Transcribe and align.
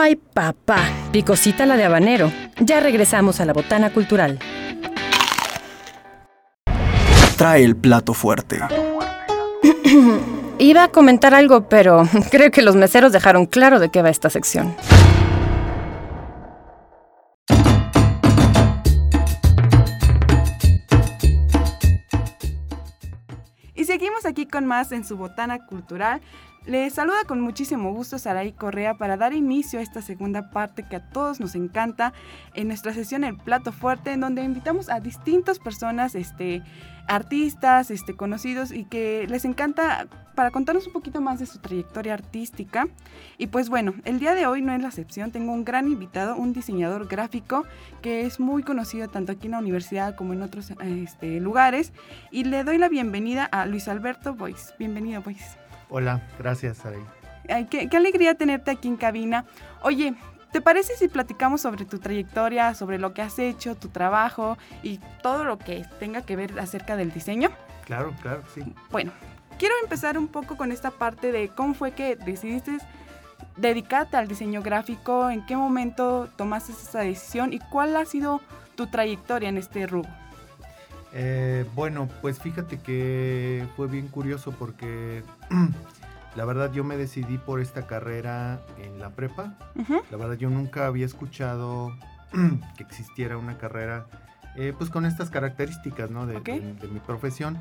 Ay, 0.00 0.14
papá, 0.14 0.78
picosita 1.10 1.66
la 1.66 1.76
de 1.76 1.84
habanero. 1.84 2.30
Ya 2.60 2.78
regresamos 2.78 3.40
a 3.40 3.44
la 3.44 3.52
botana 3.52 3.92
cultural. 3.92 4.38
Trae 7.36 7.64
el 7.64 7.74
plato 7.74 8.14
fuerte. 8.14 8.60
Iba 10.60 10.84
a 10.84 10.88
comentar 10.88 11.34
algo, 11.34 11.68
pero 11.68 12.08
creo 12.30 12.52
que 12.52 12.62
los 12.62 12.76
meseros 12.76 13.10
dejaron 13.10 13.46
claro 13.46 13.80
de 13.80 13.90
qué 13.90 14.00
va 14.00 14.08
esta 14.08 14.30
sección. 14.30 14.76
Y 23.74 23.84
seguimos 23.84 24.26
aquí 24.26 24.46
con 24.46 24.64
más 24.64 24.92
en 24.92 25.04
su 25.04 25.16
botana 25.16 25.66
cultural. 25.66 26.20
Les 26.68 26.92
saluda 26.92 27.24
con 27.26 27.40
muchísimo 27.40 27.94
gusto 27.94 28.18
Saraí 28.18 28.52
Correa 28.52 28.98
para 28.98 29.16
dar 29.16 29.32
inicio 29.32 29.78
a 29.78 29.82
esta 29.82 30.02
segunda 30.02 30.50
parte 30.50 30.82
que 30.82 30.96
a 30.96 31.00
todos 31.00 31.40
nos 31.40 31.54
encanta 31.54 32.12
en 32.52 32.68
nuestra 32.68 32.92
sesión 32.92 33.24
El 33.24 33.38
Plato 33.38 33.72
Fuerte, 33.72 34.12
en 34.12 34.20
donde 34.20 34.42
invitamos 34.42 34.90
a 34.90 35.00
distintas 35.00 35.58
personas, 35.58 36.14
este, 36.14 36.62
artistas, 37.06 37.90
este, 37.90 38.14
conocidos 38.14 38.70
y 38.70 38.84
que 38.84 39.26
les 39.30 39.46
encanta 39.46 40.08
para 40.34 40.50
contarnos 40.50 40.86
un 40.86 40.92
poquito 40.92 41.22
más 41.22 41.38
de 41.38 41.46
su 41.46 41.58
trayectoria 41.58 42.12
artística. 42.12 42.86
Y 43.38 43.46
pues 43.46 43.70
bueno, 43.70 43.94
el 44.04 44.18
día 44.18 44.34
de 44.34 44.46
hoy 44.46 44.60
no 44.60 44.74
es 44.74 44.82
la 44.82 44.88
excepción, 44.88 45.30
tengo 45.30 45.54
un 45.54 45.64
gran 45.64 45.88
invitado, 45.88 46.36
un 46.36 46.52
diseñador 46.52 47.08
gráfico 47.08 47.64
que 48.02 48.26
es 48.26 48.40
muy 48.40 48.62
conocido 48.62 49.08
tanto 49.08 49.32
aquí 49.32 49.46
en 49.46 49.52
la 49.52 49.60
universidad 49.60 50.16
como 50.16 50.34
en 50.34 50.42
otros 50.42 50.70
este, 50.82 51.40
lugares. 51.40 51.94
Y 52.30 52.44
le 52.44 52.62
doy 52.62 52.76
la 52.76 52.90
bienvenida 52.90 53.46
a 53.46 53.64
Luis 53.64 53.88
Alberto 53.88 54.34
Bois. 54.34 54.74
Bienvenido, 54.78 55.22
Bois. 55.22 55.56
Hola, 55.90 56.22
gracias, 56.38 56.78
Saray. 56.78 57.00
Ay, 57.48 57.66
qué, 57.66 57.88
qué, 57.88 57.96
alegría 57.96 58.34
tenerte 58.34 58.70
aquí 58.70 58.88
en 58.88 58.96
cabina. 58.96 59.44
Oye, 59.82 60.14
¿te 60.52 60.60
parece 60.60 60.96
si 60.96 61.08
platicamos 61.08 61.62
sobre 61.62 61.84
tu 61.84 61.98
trayectoria, 61.98 62.74
sobre 62.74 62.98
lo 62.98 63.14
que 63.14 63.22
has 63.22 63.38
hecho, 63.38 63.74
tu 63.74 63.88
trabajo 63.88 64.58
y 64.82 65.00
todo 65.22 65.44
lo 65.44 65.58
que 65.58 65.84
tenga 65.98 66.22
que 66.22 66.36
ver 66.36 66.58
acerca 66.58 66.96
del 66.96 67.12
diseño? 67.12 67.50
Claro, 67.86 68.14
claro, 68.20 68.42
sí. 68.54 68.62
Bueno, 68.90 69.12
quiero 69.58 69.74
empezar 69.82 70.18
un 70.18 70.28
poco 70.28 70.56
con 70.56 70.72
esta 70.72 70.90
parte 70.90 71.32
de 71.32 71.48
cómo 71.48 71.72
fue 71.74 71.92
que 71.92 72.16
decidiste 72.16 72.78
dedicarte 73.56 74.16
al 74.16 74.28
diseño 74.28 74.62
gráfico, 74.62 75.30
en 75.30 75.44
qué 75.46 75.56
momento 75.56 76.28
tomaste 76.36 76.72
esa 76.72 77.00
decisión 77.00 77.52
y 77.52 77.58
cuál 77.58 77.96
ha 77.96 78.04
sido 78.04 78.40
tu 78.76 78.86
trayectoria 78.86 79.48
en 79.48 79.56
este 79.56 79.86
rubro. 79.86 80.10
Eh, 81.12 81.64
bueno, 81.74 82.08
pues 82.20 82.38
fíjate 82.38 82.78
que 82.80 83.66
fue 83.76 83.86
bien 83.88 84.08
curioso 84.08 84.52
porque 84.52 85.22
la 86.36 86.44
verdad 86.44 86.72
yo 86.72 86.84
me 86.84 86.96
decidí 86.96 87.38
por 87.38 87.60
esta 87.60 87.86
carrera 87.86 88.60
en 88.78 88.98
la 88.98 89.10
prepa. 89.10 89.56
Uh 89.74 89.82
-huh. 89.82 90.02
La 90.10 90.16
verdad 90.16 90.36
yo 90.36 90.50
nunca 90.50 90.86
había 90.86 91.06
escuchado 91.06 91.92
que 92.76 92.82
existiera 92.82 93.36
una 93.36 93.58
carrera 93.58 94.06
eh, 94.56 94.74
pues 94.76 94.90
con 94.90 95.06
estas 95.06 95.30
características 95.30 96.10
¿no? 96.10 96.26
de, 96.26 96.36
okay. 96.36 96.60
de, 96.60 96.74
de 96.74 96.88
mi 96.88 97.00
profesión. 97.00 97.58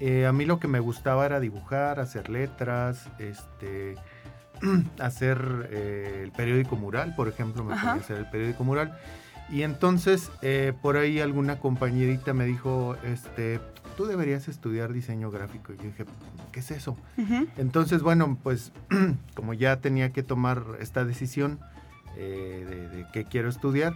Eh, 0.00 0.26
a 0.26 0.32
mí 0.32 0.44
lo 0.44 0.58
que 0.58 0.68
me 0.68 0.80
gustaba 0.80 1.26
era 1.26 1.38
dibujar, 1.40 2.00
hacer 2.00 2.28
letras, 2.28 3.08
este, 3.18 3.96
hacer 4.98 5.68
eh, 5.70 6.22
el 6.24 6.32
periódico 6.32 6.76
mural, 6.76 7.14
por 7.14 7.28
ejemplo, 7.28 7.62
me 7.62 7.74
ponía 7.74 7.92
hacer 7.92 8.16
el 8.18 8.30
periódico 8.30 8.64
mural. 8.64 8.98
Y 9.52 9.62
entonces 9.62 10.30
eh, 10.40 10.72
por 10.80 10.96
ahí 10.96 11.20
alguna 11.20 11.60
compañerita 11.60 12.32
me 12.32 12.46
dijo, 12.46 12.96
este, 13.04 13.60
tú 13.96 14.06
deberías 14.06 14.48
estudiar 14.48 14.92
diseño 14.92 15.30
gráfico. 15.30 15.72
Y 15.72 15.76
yo 15.76 15.82
dije, 15.84 16.04
¿qué 16.50 16.60
es 16.60 16.70
eso? 16.70 16.96
Uh 17.18 17.22
-huh. 17.22 17.48
Entonces, 17.58 18.02
bueno, 18.02 18.38
pues 18.42 18.72
como 19.36 19.54
ya 19.54 19.80
tenía 19.80 20.10
que 20.10 20.22
tomar 20.22 20.64
esta 20.80 21.04
decisión 21.04 21.60
eh, 22.16 22.66
de, 22.68 22.88
de, 22.88 23.06
qué 23.12 23.24
quiero 23.24 23.48
estudiar, 23.48 23.94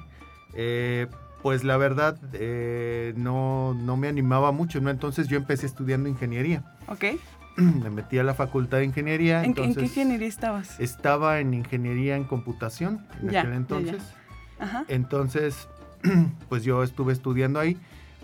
eh, 0.55 1.07
pues 1.43 1.65
la 1.65 1.77
verdad 1.77 2.19
eh, 2.33 3.15
no, 3.17 3.75
no, 3.75 3.97
me 3.97 4.09
animaba 4.09 4.53
mucho, 4.53 4.81
¿no? 4.81 4.91
Entonces 4.91 5.29
yo 5.29 5.37
empecé 5.37 5.67
estudiando 5.67 6.09
ingeniería. 6.09 6.65
Ok. 6.89 7.05
Me 7.57 7.89
metí 7.89 8.19
a 8.19 8.25
la 8.25 8.35
facultad 8.35 8.79
de 8.79 8.85
ingeniería. 8.85 9.41
¿En, 9.41 9.51
entonces, 9.51 9.77
¿en 9.77 9.81
qué 9.81 9.87
ingeniería 9.87 10.29
estabas? 10.29 10.79
Estaba 10.81 11.41
en 11.41 11.55
ingeniería 11.55 12.17
en 12.17 12.25
computación 12.25 13.07
en 13.23 13.31
ya, 13.31 13.41
aquel 13.41 13.53
entonces. 13.55 13.99
Ya, 13.99 13.99
ya. 13.99 14.26
Ajá. 14.59 14.85
Entonces, 14.89 15.69
pues 16.49 16.65
yo 16.65 16.83
estuve 16.83 17.13
estudiando 17.13 17.61
ahí, 17.61 17.77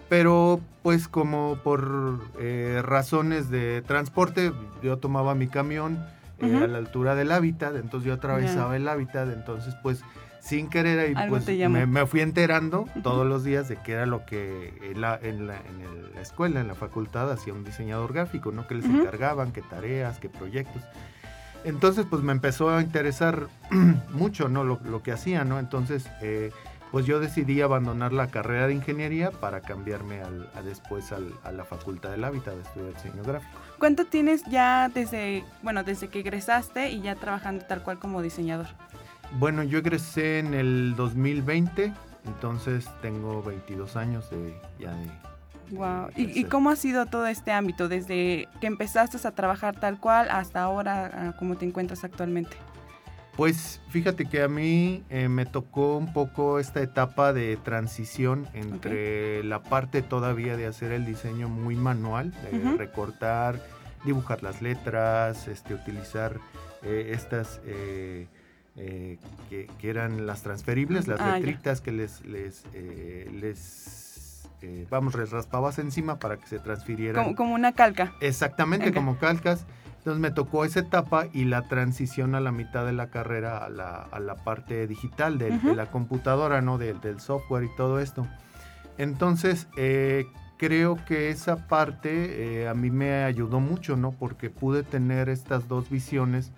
pero 0.08 0.60
pues 0.82 1.08
como 1.08 1.56
por 1.62 2.20
eh, 2.38 2.80
razones 2.82 3.50
de 3.50 3.82
transporte, 3.82 4.52
yo 4.82 4.98
tomaba 4.98 5.34
mi 5.34 5.48
camión 5.48 6.04
uh 6.40 6.44
-huh. 6.46 6.64
a 6.64 6.66
la 6.66 6.78
altura 6.78 7.14
del 7.14 7.32
hábitat, 7.32 7.76
entonces 7.76 8.06
yo 8.06 8.14
atravesaba 8.14 8.76
el 8.76 8.86
hábitat, 8.88 9.28
entonces 9.32 9.74
pues 9.82 10.02
sin 10.40 10.68
querer 10.68 10.98
ahí 10.98 11.28
pues 11.28 11.46
me, 11.46 11.86
me, 11.86 12.04
fui 12.04 12.20
enterando 12.20 12.86
todos 13.04 13.24
los 13.24 13.44
días 13.44 13.68
de 13.68 13.76
qué 13.76 13.92
era 13.92 14.06
lo 14.06 14.26
que 14.26 14.74
en 14.82 15.00
la, 15.00 15.16
en 15.22 15.46
la, 15.46 15.56
en 15.56 16.14
la 16.14 16.20
escuela, 16.20 16.60
en 16.60 16.66
la 16.66 16.74
facultad 16.74 17.30
hacía 17.30 17.52
un 17.52 17.62
diseñador 17.62 18.12
gráfico, 18.12 18.50
¿no? 18.50 18.66
Que 18.66 18.74
les 18.74 18.84
uh 18.84 18.88
-huh. 18.88 19.00
encargaban, 19.02 19.52
qué 19.52 19.62
tareas, 19.62 20.18
qué 20.18 20.28
proyectos. 20.28 20.82
Entonces 21.64 22.06
pues 22.08 22.22
me 22.22 22.32
empezó 22.32 22.70
a 22.70 22.82
interesar 22.82 23.48
mucho, 24.12 24.48
¿no? 24.48 24.64
Lo, 24.64 24.80
lo 24.84 25.02
que 25.02 25.12
hacía, 25.12 25.44
¿no? 25.44 25.58
Entonces 25.58 26.08
eh, 26.20 26.50
pues 26.92 27.06
yo 27.06 27.20
decidí 27.20 27.62
abandonar 27.62 28.12
la 28.12 28.26
carrera 28.28 28.66
de 28.66 28.74
ingeniería 28.74 29.30
para 29.30 29.62
cambiarme 29.62 30.20
al, 30.20 30.50
a 30.54 30.60
después 30.60 31.10
al, 31.10 31.32
a 31.42 31.50
la 31.50 31.64
facultad 31.64 32.10
del 32.10 32.22
hábitat 32.22 32.54
de 32.54 32.62
estudiar 32.62 32.94
diseño 32.94 33.22
gráfico. 33.22 33.58
¿Cuánto 33.78 34.04
tienes 34.04 34.44
ya 34.44 34.90
desde, 34.92 35.42
bueno, 35.62 35.84
desde 35.84 36.08
que 36.08 36.20
egresaste 36.20 36.90
y 36.90 37.00
ya 37.00 37.14
trabajando 37.14 37.64
tal 37.64 37.82
cual 37.82 37.98
como 37.98 38.20
diseñador? 38.20 38.66
Bueno, 39.38 39.62
yo 39.62 39.78
egresé 39.78 40.40
en 40.40 40.52
el 40.52 40.94
2020, 40.94 41.94
entonces 42.26 42.86
tengo 43.00 43.42
22 43.42 43.96
años 43.96 44.28
de 44.30 44.54
ya 44.78 44.94
de... 44.94 45.31
Wow. 45.72 46.10
¿Y, 46.16 46.38
¿Y, 46.38 46.44
cómo 46.44 46.70
ha 46.70 46.76
sido 46.76 47.06
todo 47.06 47.26
este 47.26 47.50
ámbito 47.50 47.88
desde 47.88 48.46
que 48.60 48.66
empezaste 48.66 49.16
a 49.26 49.30
trabajar 49.30 49.80
tal 49.80 49.98
cual 49.98 50.28
hasta 50.30 50.62
ahora, 50.62 51.34
cómo 51.38 51.56
te 51.56 51.64
encuentras 51.64 52.04
actualmente? 52.04 52.56
Pues 53.36 53.80
fíjate 53.88 54.26
que 54.26 54.42
a 54.42 54.48
mí 54.48 55.02
eh, 55.08 55.28
me 55.28 55.46
tocó 55.46 55.96
un 55.96 56.12
poco 56.12 56.58
esta 56.58 56.82
etapa 56.82 57.32
de 57.32 57.56
transición 57.56 58.46
entre 58.52 59.38
okay. 59.38 59.48
la 59.48 59.62
parte 59.62 60.02
todavía 60.02 60.58
de 60.58 60.66
hacer 60.66 60.92
el 60.92 61.06
diseño 61.06 61.48
muy 61.48 61.74
manual, 61.74 62.32
de 62.42 62.58
uh 62.58 62.62
-huh. 62.62 62.76
recortar, 62.76 63.58
dibujar 64.04 64.42
las 64.42 64.60
letras, 64.60 65.48
este, 65.48 65.74
utilizar 65.74 66.38
eh, 66.82 67.12
estas... 67.14 67.60
Eh, 67.64 68.26
eh, 68.74 69.18
que, 69.50 69.68
que, 69.78 69.90
eran 69.90 70.26
las 70.26 70.42
transferibles, 70.42 71.06
las 71.06 71.20
ah, 71.20 71.36
letritas 71.36 71.80
ya. 71.80 71.84
que 71.84 71.92
les, 71.92 72.24
les, 72.24 72.64
les 73.30 74.11
eh, 74.62 74.86
vamos, 74.90 75.14
les 75.14 75.30
raspabas 75.30 75.78
encima 75.78 76.18
para 76.18 76.36
que 76.36 76.46
se 76.46 76.58
transfirieran. 76.58 77.22
Como, 77.22 77.36
como 77.36 77.54
una 77.54 77.72
calca. 77.72 78.12
Exactamente, 78.20 78.88
okay. 78.88 78.94
como 78.94 79.18
calcas. 79.18 79.66
Entonces 79.98 80.20
me 80.20 80.32
tocó 80.32 80.64
esa 80.64 80.80
etapa 80.80 81.26
y 81.32 81.44
la 81.44 81.62
transición 81.68 82.34
a 82.34 82.40
la 82.40 82.50
mitad 82.50 82.84
de 82.84 82.92
la 82.92 83.08
carrera 83.08 83.58
a 83.58 83.68
la, 83.68 84.02
a 84.02 84.18
la 84.18 84.34
parte 84.34 84.88
digital 84.88 85.38
de, 85.38 85.50
uh 85.50 85.54
-huh. 85.54 85.62
de, 85.62 85.76
la 85.76 85.86
computadora, 85.86 86.60
¿no? 86.60 86.76
De, 86.76 86.94
del 86.94 87.20
software 87.20 87.64
y 87.64 87.76
todo 87.76 88.00
esto. 88.00 88.26
Entonces, 88.98 89.68
eh, 89.76 90.26
creo 90.56 90.96
que 91.06 91.30
esa 91.30 91.68
parte 91.68 92.62
eh, 92.62 92.68
a 92.68 92.74
mí 92.74 92.90
me 92.90 93.24
ayudó 93.24 93.60
mucho, 93.60 93.96
¿no? 93.96 94.12
Porque 94.12 94.50
pude 94.50 94.82
tener 94.82 95.28
estas 95.28 95.68
dos 95.68 95.88
visiones 95.88 96.52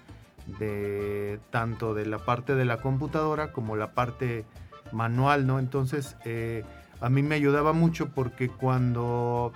de 0.59 1.38
tanto 1.50 1.94
de 1.94 2.06
la 2.06 2.19
parte 2.19 2.54
de 2.54 2.64
la 2.64 2.78
computadora 2.78 3.53
como 3.53 3.76
la 3.76 3.93
parte 3.93 4.44
manual, 4.93 5.47
¿no? 5.47 5.59
Entonces, 5.59 6.16
eh, 6.25 6.64
a 7.00 7.09
mí 7.09 7.22
me 7.22 7.34
ayudaba 7.34 7.72
mucho 7.72 8.09
porque 8.10 8.49
cuando 8.49 9.53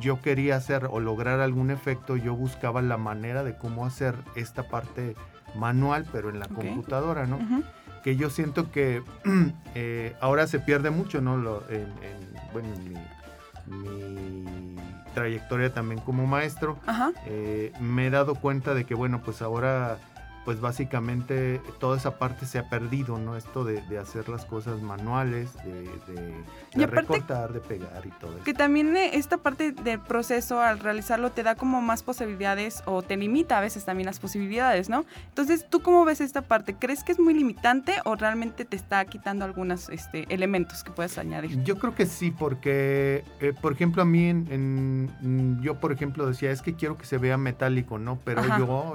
yo 0.00 0.20
quería 0.20 0.56
hacer 0.56 0.88
o 0.90 1.00
lograr 1.00 1.40
algún 1.40 1.70
efecto, 1.70 2.16
yo 2.16 2.34
buscaba 2.34 2.82
la 2.82 2.96
manera 2.96 3.44
de 3.44 3.56
cómo 3.56 3.86
hacer 3.86 4.14
esta 4.34 4.64
parte 4.68 5.14
manual, 5.54 6.06
pero 6.10 6.30
en 6.30 6.38
la 6.38 6.46
okay. 6.46 6.68
computadora, 6.68 7.26
¿no? 7.26 7.36
Uh 7.36 7.40
-huh. 7.40 7.64
Que 8.02 8.16
yo 8.16 8.30
siento 8.30 8.70
que 8.70 9.02
eh, 9.74 10.16
ahora 10.20 10.46
se 10.46 10.58
pierde 10.58 10.90
mucho, 10.90 11.20
¿no? 11.20 11.36
Lo, 11.36 11.68
en, 11.68 11.82
en, 11.82 12.52
bueno, 12.52 12.68
en 12.74 12.94
mi, 13.66 13.76
mi, 13.76 14.76
trayectoria 15.14 15.72
también 15.72 16.00
como 16.00 16.26
maestro, 16.26 16.78
uh 16.86 16.90
-huh. 16.90 17.14
eh, 17.26 17.72
me 17.80 18.06
he 18.06 18.10
dado 18.10 18.34
cuenta 18.34 18.74
de 18.74 18.84
que, 18.84 18.94
bueno, 18.94 19.20
pues 19.22 19.42
ahora 19.42 19.98
pues 20.44 20.60
básicamente 20.60 21.60
toda 21.78 21.96
esa 21.96 22.18
parte 22.18 22.46
se 22.46 22.58
ha 22.58 22.68
perdido, 22.68 23.18
¿no? 23.18 23.36
Esto 23.36 23.64
de, 23.64 23.80
de 23.82 23.98
hacer 23.98 24.28
las 24.28 24.44
cosas 24.44 24.82
manuales, 24.82 25.54
de, 25.64 25.84
de, 26.12 26.34
de 26.74 26.86
recortar, 26.86 27.52
de 27.52 27.60
pegar 27.60 28.04
y 28.04 28.10
todo 28.20 28.32
eso. 28.32 28.44
Que 28.44 28.54
también 28.54 28.96
eh, 28.96 29.10
esta 29.14 29.38
parte 29.38 29.72
del 29.72 30.00
proceso 30.00 30.60
al 30.60 30.80
realizarlo 30.80 31.30
te 31.30 31.42
da 31.42 31.54
como 31.54 31.80
más 31.80 32.02
posibilidades 32.02 32.82
o 32.86 33.02
te 33.02 33.16
limita 33.16 33.58
a 33.58 33.60
veces 33.60 33.84
también 33.84 34.06
las 34.06 34.20
posibilidades, 34.20 34.88
¿no? 34.88 35.04
Entonces, 35.28 35.66
¿tú 35.68 35.80
cómo 35.80 36.04
ves 36.04 36.20
esta 36.20 36.42
parte? 36.42 36.74
¿Crees 36.74 37.04
que 37.04 37.12
es 37.12 37.18
muy 37.18 37.34
limitante 37.34 37.94
o 38.04 38.16
realmente 38.16 38.64
te 38.64 38.76
está 38.76 39.04
quitando 39.04 39.44
algunos 39.44 39.88
este, 39.88 40.26
elementos 40.32 40.84
que 40.84 40.90
puedes 40.90 41.16
añadir? 41.18 41.62
Yo 41.64 41.78
creo 41.78 41.94
que 41.94 42.06
sí, 42.06 42.30
porque, 42.30 43.24
eh, 43.40 43.52
por 43.60 43.72
ejemplo, 43.72 44.02
a 44.02 44.04
mí, 44.04 44.28
en, 44.28 45.10
en, 45.22 45.60
yo 45.62 45.80
por 45.80 45.92
ejemplo 45.92 46.26
decía, 46.26 46.50
es 46.50 46.60
que 46.60 46.74
quiero 46.74 46.98
que 46.98 47.06
se 47.06 47.18
vea 47.18 47.36
metálico, 47.36 47.98
¿no? 47.98 48.18
Pero 48.24 48.42
yo, 48.58 48.94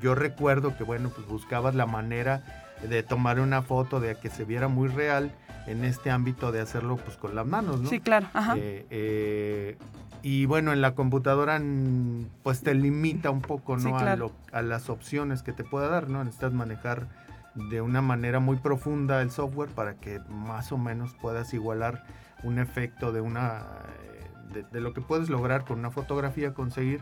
yo 0.00 0.14
recuerdo 0.14 0.76
que 0.76 0.85
bueno, 0.86 1.10
pues 1.10 1.26
buscabas 1.26 1.74
la 1.74 1.86
manera 1.86 2.42
de 2.88 3.02
tomar 3.02 3.40
una 3.40 3.62
foto, 3.62 4.00
de 4.00 4.16
que 4.16 4.30
se 4.30 4.44
viera 4.44 4.68
muy 4.68 4.88
real 4.88 5.32
en 5.66 5.84
este 5.84 6.10
ámbito 6.10 6.52
de 6.52 6.60
hacerlo 6.60 6.96
pues 6.96 7.16
con 7.16 7.34
las 7.34 7.46
manos, 7.46 7.80
¿no? 7.80 7.88
Sí, 7.88 8.00
claro. 8.00 8.28
Ajá. 8.32 8.54
Eh, 8.56 8.86
eh, 8.90 9.78
y 10.22 10.46
bueno, 10.46 10.72
en 10.72 10.80
la 10.80 10.94
computadora 10.94 11.60
pues 12.42 12.62
te 12.62 12.74
limita 12.74 13.30
un 13.30 13.40
poco, 13.42 13.78
Sí, 13.78 13.88
¿no? 13.88 13.96
a, 13.98 14.02
claro. 14.02 14.32
lo- 14.52 14.56
a 14.56 14.62
las 14.62 14.88
opciones 14.90 15.42
que 15.42 15.52
te 15.52 15.64
pueda 15.64 15.88
dar, 15.88 16.08
¿no? 16.08 16.22
Necesitas 16.22 16.52
manejar 16.52 17.06
de 17.70 17.80
una 17.80 18.02
manera 18.02 18.38
muy 18.38 18.56
profunda 18.58 19.22
el 19.22 19.30
software 19.30 19.70
para 19.70 19.94
que 19.94 20.20
más 20.28 20.70
o 20.72 20.78
menos 20.78 21.14
puedas 21.14 21.54
igualar 21.54 22.04
un 22.42 22.58
efecto 22.58 23.12
de 23.12 23.20
una 23.22 23.62
eh, 24.04 24.52
de, 24.54 24.62
de 24.64 24.80
lo 24.80 24.92
que 24.92 25.00
puedes 25.00 25.30
lograr 25.30 25.64
con 25.64 25.78
una 25.78 25.90
fotografía 25.90 26.52
conseguir 26.54 27.00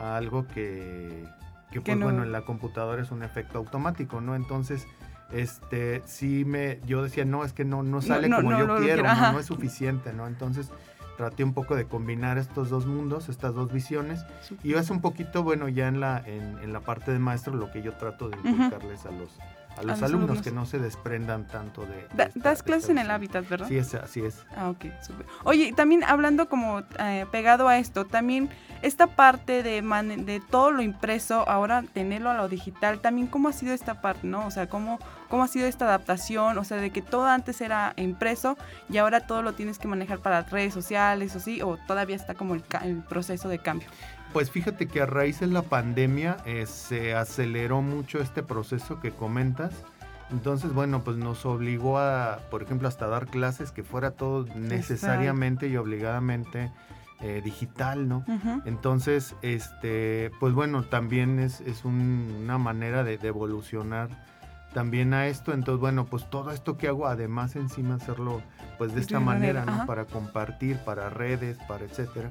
a 0.00 0.16
algo 0.16 0.46
que, 0.46 1.24
que, 1.70 1.80
pues 1.80 1.98
no- 1.98 2.06
bueno 2.06 2.22
en 2.22 2.32
la 2.32 2.42
computadora 2.42 3.02
es 3.02 3.10
un 3.10 3.22
efecto 3.22 3.58
automático 3.58 4.20
no 4.20 4.34
entonces 4.34 4.86
este 5.32 6.02
sí 6.06 6.44
me 6.44 6.80
yo 6.86 7.02
decía 7.02 7.24
no 7.24 7.44
es 7.44 7.52
que 7.52 7.64
no 7.64 7.82
no 7.82 8.00
sale 8.00 8.28
no, 8.28 8.36
como 8.36 8.50
yo 8.52 8.66
quiero 8.78 9.02
quiero, 9.02 9.02
no, 9.32 9.38
es 9.38 9.46
suficiente 9.46 10.12
no 10.12 10.26
entonces 10.26 10.70
traté 11.18 11.42
un 11.44 11.52
poco 11.52 11.74
de 11.76 11.84
combinar 11.84 12.38
estos 12.38 12.70
dos 12.70 12.86
mundos 12.86 13.28
estas 13.28 13.54
dos 13.54 13.72
visiones 13.72 14.24
y 14.62 14.72
es 14.74 14.88
un 14.90 15.00
poquito 15.00 15.42
bueno 15.42 15.68
ya 15.68 15.88
en 15.88 16.00
la 16.00 16.22
en, 16.24 16.58
en 16.62 16.72
la 16.72 16.80
parte 16.80 17.12
de 17.12 17.18
maestro 17.18 17.54
lo 17.54 17.70
que 17.70 17.82
yo 17.82 17.92
trato 17.94 18.30
de 18.30 18.38
inculcarles 18.38 19.04
a 19.04 19.10
los 19.10 19.38
a 19.78 19.82
los, 19.82 20.00
los 20.00 20.02
alumnos, 20.02 20.30
alumnos. 20.30 20.42
que 20.42 20.50
no 20.52 20.66
se 20.66 20.78
desprendan 20.78 21.46
tanto 21.46 21.82
de, 21.82 21.88
de 21.96 22.08
Da- 22.14 22.24
esta- 22.24 22.40
das 22.40 22.62
clases 22.62 22.90
en 22.90 22.98
el 22.98 23.10
hábitat, 23.10 23.48
¿verdad? 23.48 23.68
sí 23.68 23.78
es 23.78 23.94
así 23.94 24.20
es 24.24 24.44
Ah, 24.56 24.70
ok, 24.70 24.86
súper. 25.02 25.26
Oye, 25.44 25.72
también 25.72 26.04
hablando 26.04 26.48
como 26.48 26.80
eh, 26.98 27.26
pegado 27.30 27.68
a 27.68 27.78
esto, 27.78 28.04
también 28.04 28.48
esta 28.82 29.06
parte 29.08 29.62
de, 29.62 29.82
man- 29.82 30.24
de 30.26 30.40
todo 30.40 30.70
lo 30.70 30.82
impreso, 30.82 31.48
ahora 31.48 31.82
tenerlo 31.92 32.30
a 32.30 32.34
lo 32.34 32.48
digital, 32.48 33.00
también 33.00 33.26
cómo 33.26 33.48
ha 33.48 33.52
sido 33.52 33.72
esta 33.74 34.00
parte, 34.00 34.26
¿no? 34.26 34.46
O 34.46 34.50
sea, 34.50 34.68
cómo, 34.68 34.98
cómo 35.28 35.42
ha 35.44 35.48
sido 35.48 35.66
esta 35.66 35.84
adaptación, 35.86 36.58
o 36.58 36.64
sea, 36.64 36.76
de 36.78 36.90
que 36.90 37.02
todo 37.02 37.26
antes 37.26 37.60
era 37.60 37.92
impreso 37.96 38.56
y 38.88 38.98
ahora 38.98 39.20
todo 39.26 39.42
lo 39.42 39.52
tienes 39.54 39.78
que 39.78 39.88
manejar 39.88 40.18
para 40.20 40.42
redes 40.42 40.74
sociales 40.74 41.34
o 41.36 41.40
sí, 41.40 41.60
o 41.62 41.76
todavía 41.76 42.16
está 42.16 42.34
como 42.34 42.54
el, 42.54 42.62
ca- 42.64 42.84
el 42.84 43.02
proceso 43.02 43.48
de 43.48 43.58
cambio. 43.58 43.88
Pues 44.32 44.50
fíjate 44.50 44.86
que 44.86 45.00
a 45.00 45.06
raíz 45.06 45.40
de 45.40 45.46
la 45.46 45.62
pandemia 45.62 46.36
eh, 46.44 46.66
se 46.66 47.14
aceleró 47.14 47.80
mucho 47.82 48.20
este 48.20 48.42
proceso 48.42 49.00
que 49.00 49.10
comentas. 49.10 49.72
Entonces, 50.30 50.74
bueno, 50.74 51.02
pues 51.02 51.16
nos 51.16 51.46
obligó 51.46 51.98
a, 51.98 52.40
por 52.50 52.62
ejemplo, 52.62 52.86
hasta 52.88 53.06
dar 53.06 53.26
clases 53.28 53.72
que 53.72 53.82
fuera 53.82 54.10
todo 54.10 54.44
necesariamente 54.54 55.68
y 55.68 55.76
obligadamente 55.78 56.70
eh, 57.20 57.40
digital, 57.42 58.06
¿no? 58.08 58.24
Entonces, 58.66 59.34
este, 59.42 60.30
pues 60.38 60.52
bueno, 60.52 60.84
también 60.84 61.38
es, 61.40 61.60
es 61.62 61.84
un- 61.86 62.40
una 62.44 62.58
manera 62.58 63.02
de, 63.04 63.16
de 63.18 63.28
evolucionar 63.28 64.08
también 64.74 65.14
a 65.14 65.26
esto. 65.26 65.52
Entonces, 65.54 65.80
bueno, 65.80 66.04
pues 66.04 66.28
todo 66.28 66.50
esto 66.52 66.76
que 66.76 66.86
hago, 66.88 67.06
además 67.08 67.56
encima 67.56 67.94
hacerlo 67.94 68.42
pues 68.76 68.94
de 68.94 69.00
esta 69.00 69.18
manera, 69.18 69.60
manera, 69.60 69.64
¿no? 69.64 69.72
ajá. 69.78 69.86
Para 69.86 70.04
compartir, 70.04 70.78
para 70.84 71.08
redes, 71.10 71.56
para 71.66 71.86
etcétera. 71.86 72.30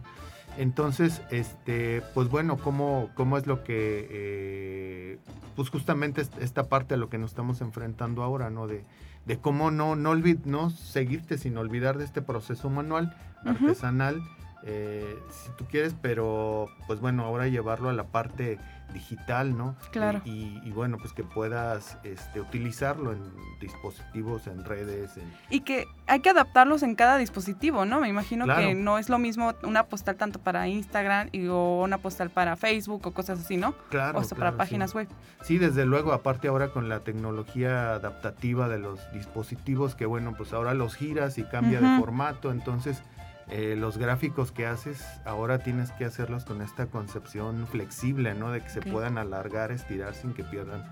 Entonces, 0.58 1.22
este, 1.32 2.02
pues 2.14 2.30
bueno, 2.30 2.58
¿cómo, 2.58 3.10
cómo 3.16 3.38
es 3.38 3.46
lo 3.48 3.64
que, 3.64 4.08
eh, 4.10 5.20
pues 5.56 5.70
justamente 5.70 6.22
es- 6.22 6.32
esta 6.40 6.64
parte 6.68 6.96
a 6.96 6.98
lo 6.98 7.10
que 7.10 7.18
nos 7.18 7.32
estamos 7.32 7.62
enfrentando 7.62 8.24
ahora, 8.24 8.50
¿no? 8.50 8.68
De, 8.68 8.84
de 9.26 9.38
cómo 9.38 9.72
no, 9.72 9.96
no, 9.96 10.12
olvid- 10.14 10.44
no 10.46 10.70
seguirte 10.70 11.38
sin 11.38 11.58
olvidar 11.58 11.98
de 11.98 12.06
este 12.06 12.22
proceso 12.22 12.70
manual, 12.70 13.16
artesanal, 13.46 14.22
eh, 14.64 15.20
si 15.30 15.50
tú 15.58 15.66
quieres, 15.66 15.96
pero 16.02 16.68
pues 16.88 17.00
bueno, 17.00 17.24
ahora 17.24 17.48
llevarlo 17.48 17.90
a 17.90 17.94
la 17.94 18.06
parte 18.06 18.58
digital, 18.94 19.58
¿no? 19.58 19.76
Claro. 19.92 20.22
Y, 20.24 20.30
y- 20.32 20.62
y, 20.66 20.72
bueno, 20.72 20.98
pues 20.98 21.12
que 21.14 21.24
puedas 21.24 21.98
este, 22.04 22.40
utilizarlo 22.40 23.12
en 23.12 23.20
dispositivos, 23.60 24.48
en 24.48 24.64
redes, 24.64 25.18
en, 25.18 25.32
Y 25.50 25.60
que 25.60 25.86
hay 26.08 26.22
que 26.22 26.30
adaptarlos 26.30 26.84
en 26.84 26.96
cada 26.96 27.18
dispositivo, 27.18 27.86
¿no? 27.86 28.00
Me 28.00 28.08
imagino 28.08 28.46
Claro. 28.46 28.62
que 28.62 28.76
no 28.76 28.98
es 28.98 29.10
lo 29.10 29.20
mismo 29.20 29.54
una 29.64 29.84
postal 29.88 30.16
tanto 30.16 30.40
para 30.40 30.68
Instagram 30.70 31.30
y, 31.34 31.48
o 31.48 31.82
una 31.84 31.98
postal 31.98 32.30
para 32.30 32.56
Facebook 32.56 33.06
o 33.06 33.12
cosas 33.14 33.40
así, 33.42 33.58
¿no? 33.58 33.74
claro, 33.90 34.20
o 34.20 34.22
claro, 34.22 34.36
para 34.38 34.52
sí. 34.52 34.58
páginas 34.58 34.94
web. 34.96 35.08
Sí, 35.42 35.58
desde 35.58 35.86
luego, 35.86 36.14
aparte 36.14 36.48
ahora 36.48 36.70
con 36.70 36.88
la 36.88 37.02
tecnología 37.02 37.94
adaptativa 37.94 38.70
de 38.70 38.80
los 38.80 39.00
dispositivos, 39.12 39.96
que 39.96 40.06
bueno, 40.06 40.34
pues 40.38 40.54
ahora 40.54 40.74
los 40.74 40.96
giras 40.96 41.38
y 41.38 41.44
cambia 41.44 41.82
de 41.82 42.00
formato, 42.00 42.52
entonces 42.52 43.04
eh, 43.50 43.76
los 43.78 43.98
gráficos 43.98 44.52
que 44.52 44.66
haces 44.66 45.04
ahora 45.26 45.60
tienes 45.60 45.92
que 45.92 46.06
hacerlos 46.06 46.46
con 46.46 46.62
esta 46.62 46.88
concepción 46.88 47.68
flexible, 47.68 48.34
¿no? 48.34 48.52
De 48.52 48.62
que 48.62 48.70
se 48.70 48.82
puedan 48.82 49.18
alargar, 49.18 49.72
estirar 49.72 50.14
sin 50.16 50.34
que 50.34 50.44
pierdan 50.44 50.84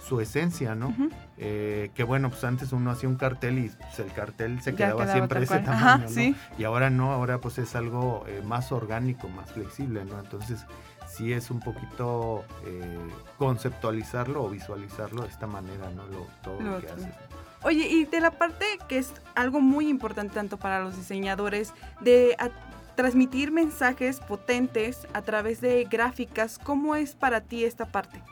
su 0.00 0.20
esencia, 0.20 0.74
¿no? 0.74 0.94
Eh, 1.36 1.90
que 1.94 2.04
bueno, 2.04 2.30
pues 2.30 2.42
antes 2.44 2.72
uno 2.72 2.90
hacía 2.90 3.08
un 3.08 3.16
cartel 3.16 3.58
y 3.58 3.68
pues, 3.68 3.98
el 4.00 4.12
cartel 4.12 4.60
se 4.60 4.74
quedaba, 4.74 5.02
quedaba 5.02 5.12
siempre 5.12 5.34
tal 5.34 5.42
ese 5.44 5.58
tamaño, 5.64 5.86
Ajá, 5.86 5.98
¿no? 5.98 6.08
sí. 6.08 6.34
Y 6.58 6.64
ahora 6.64 6.90
no, 6.90 7.12
ahora 7.12 7.38
pues 7.38 7.58
es 7.58 7.76
algo 7.76 8.24
eh, 8.26 8.42
más 8.44 8.72
orgánico, 8.72 9.28
más 9.28 9.52
flexible, 9.52 10.04
¿no? 10.04 10.18
Entonces 10.18 10.64
sí 11.06 11.32
es 11.32 11.50
un 11.50 11.60
poquito 11.60 12.44
eh, 12.64 12.98
conceptualizarlo 13.38 14.44
o 14.44 14.48
visualizarlo 14.48 15.22
de 15.22 15.28
esta 15.28 15.46
manera, 15.46 15.90
¿no? 15.90 16.06
Lo, 16.06 16.26
todo 16.42 16.60
lo, 16.60 16.72
Lo 16.72 16.80
que 16.80 16.88
haces. 16.88 17.14
Oye, 17.62 17.88
y 17.88 18.04
de 18.06 18.20
la 18.20 18.30
parte 18.30 18.64
que 18.88 18.98
es 18.98 19.12
algo 19.34 19.60
muy 19.60 19.88
importante 19.88 20.34
tanto 20.34 20.56
para 20.56 20.80
los 20.80 20.96
diseñadores, 20.96 21.74
de 22.00 22.36
transmitir 22.94 23.52
mensajes 23.52 24.20
potentes 24.20 25.06
a 25.12 25.22
través 25.22 25.60
de 25.60 25.84
gráficas, 25.84 26.58
¿cómo 26.58 26.96
es 26.96 27.14
para 27.14 27.40
ti 27.40 27.64
esta 27.64 27.86
parte? 27.86 28.22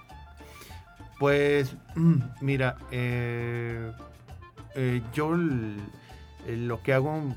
Pues, 1.18 1.74
mira, 2.40 2.76
eh, 2.90 3.92
eh, 4.74 5.02
yo 5.12 5.34
eh, 5.34 6.56
lo 6.56 6.82
que 6.82 6.92
hago, 6.92 7.34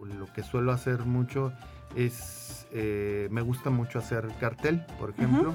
lo 0.00 0.32
que 0.32 0.42
suelo 0.42 0.72
hacer 0.72 1.06
mucho 1.06 1.52
es, 1.96 2.66
eh, 2.72 3.28
me 3.30 3.40
gusta 3.40 3.70
mucho 3.70 3.98
hacer 3.98 4.28
cartel, 4.38 4.84
por 4.98 5.10
ejemplo. 5.10 5.54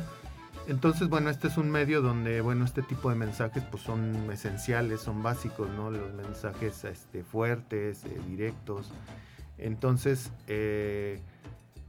Entonces, 0.67 1.09
bueno, 1.09 1.29
este 1.29 1.47
es 1.49 1.57
un 1.57 1.69
medio 1.69 2.01
donde, 2.01 2.39
bueno, 2.41 2.63
este 2.63 2.81
tipo 2.83 3.09
de 3.09 3.15
mensajes 3.15 3.63
pues 3.69 3.83
son 3.83 4.15
esenciales, 4.31 5.01
son 5.01 5.21
básicos, 5.21 5.69
¿no? 5.71 5.91
Los 5.91 6.13
mensajes 6.13 6.85
este, 6.85 7.23
fuertes, 7.23 8.05
eh, 8.05 8.17
directos. 8.29 8.91
Entonces, 9.57 10.31
eh, 10.47 11.19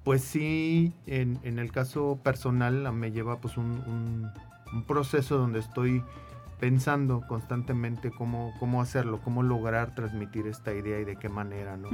pues 0.02 0.22
sí, 0.22 0.92
en, 1.06 1.38
en 1.44 1.58
el 1.58 1.70
caso 1.72 2.18
personal 2.22 2.92
me 2.92 3.12
lleva 3.12 3.38
pues 3.40 3.56
un, 3.56 3.70
un- 3.86 4.30
un 4.72 4.82
proceso 4.84 5.38
donde 5.38 5.60
estoy 5.60 6.02
pensando 6.58 7.22
constantemente 7.28 8.10
cómo, 8.10 8.54
cómo 8.58 8.82
hacerlo, 8.82 9.20
cómo 9.22 9.42
lograr 9.44 9.94
transmitir 9.94 10.46
esta 10.48 10.74
idea 10.74 10.98
y 11.00 11.04
de 11.04 11.16
qué 11.16 11.28
manera, 11.28 11.76
¿no? 11.76 11.88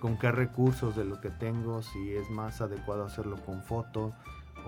Con 0.00 0.18
qué 0.18 0.30
recursos 0.32 0.96
de 0.96 1.04
lo 1.06 1.20
que 1.20 1.30
tengo, 1.30 1.82
si 1.82 2.12
es 2.12 2.28
más 2.30 2.60
adecuado 2.60 3.04
hacerlo 3.06 3.36
con 3.44 3.62
foto 3.62 4.12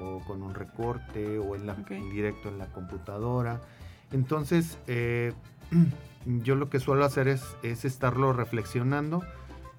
o 0.01 0.21
con 0.27 0.43
un 0.43 0.55
recorte 0.55 1.39
o 1.39 1.57
en, 1.57 1.67
la, 1.67 1.77
en 1.91 2.11
directo 2.11 2.49
en 2.49 2.59
la 2.59 2.67
computadora. 2.67 3.61
Entonces, 4.13 4.79
eh, 4.87 5.33
yo 6.25 6.55
lo 6.55 6.71
que 6.71 6.81
suelo 6.81 7.05
hacer 7.05 7.29
es, 7.29 7.45
es 7.63 7.85
estarlo 7.85 8.33
reflexionando, 8.33 9.23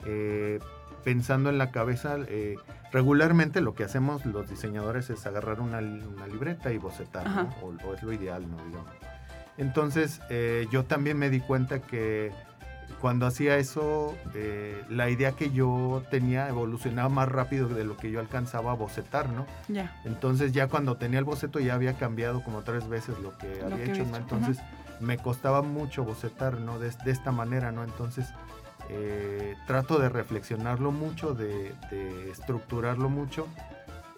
eh, 0.06 0.60
pensando 1.04 1.50
en 1.50 1.58
la 1.58 1.72
cabeza. 1.72 2.18
eh, 2.28 2.56
regularmente 2.92 3.62
lo 3.62 3.76
que 3.76 3.84
hacemos 3.84 4.26
los 4.26 4.50
diseñadores 4.50 5.10
es 5.10 5.26
agarrar 5.28 5.62
una, 5.62 5.78
una 5.78 6.28
libreta 6.28 6.72
y 6.72 6.78
bocetar, 6.78 7.30
¿no? 7.30 7.50
O, 7.62 7.88
o 7.88 7.94
es 7.94 8.02
lo 8.02 8.12
ideal, 8.14 8.50
¿no? 8.50 8.58
Digamos. 8.66 8.92
Entonces, 9.58 10.22
yo 10.72 10.86
también 10.86 11.18
me 11.18 11.30
di 11.30 11.42
cuenta 11.42 11.82
que 11.82 12.32
cuando 13.02 13.26
hacía 13.26 13.58
eso, 13.58 14.16
eh, 14.34 14.84
la 14.90 15.10
idea 15.10 15.32
que 15.34 15.52
yo 15.52 16.04
tenía 16.10 16.48
evolucionaba 16.50 17.10
más 17.10 17.30
rápido 17.30 17.68
de 17.70 17.84
lo 17.84 17.98
que 17.98 18.12
yo 18.12 18.20
alcanzaba 18.20 18.72
a 18.72 18.76
bocetar, 18.76 19.30
¿no? 19.30 19.46
Ya. 19.68 20.00
Entonces 20.06 20.52
ya 20.52 20.68
cuando 20.68 20.98
tenía 20.98 21.20
el 21.20 21.26
boceto 21.26 21.60
ya 21.60 21.76
había 21.76 21.94
cambiado 21.94 22.44
como 22.44 22.64
tres 22.64 22.88
veces 22.88 23.18
lo 23.20 23.38
que 23.38 23.56
Lo 23.58 23.68
había 23.68 23.86
que 23.86 23.92
hecho, 23.92 24.06
¿no? 24.06 24.18
Entonces 24.18 24.60
me 25.00 25.18
costaba 25.18 25.62
mucho 25.62 26.04
bocetar, 26.04 26.60
¿no? 26.60 26.80
De, 26.80 26.90
de 26.90 27.12
esta 27.12 27.32
manera, 27.32 27.72
¿no? 27.72 27.84
Entonces 27.84 28.28
eh, 28.90 29.56
trato 29.68 30.00
de 30.00 30.10
reflexionarlo 30.10 30.92
mucho, 30.92 31.34
de, 31.34 31.74
de 31.92 32.32
estructurarlo 32.32 33.10
mucho 33.10 33.48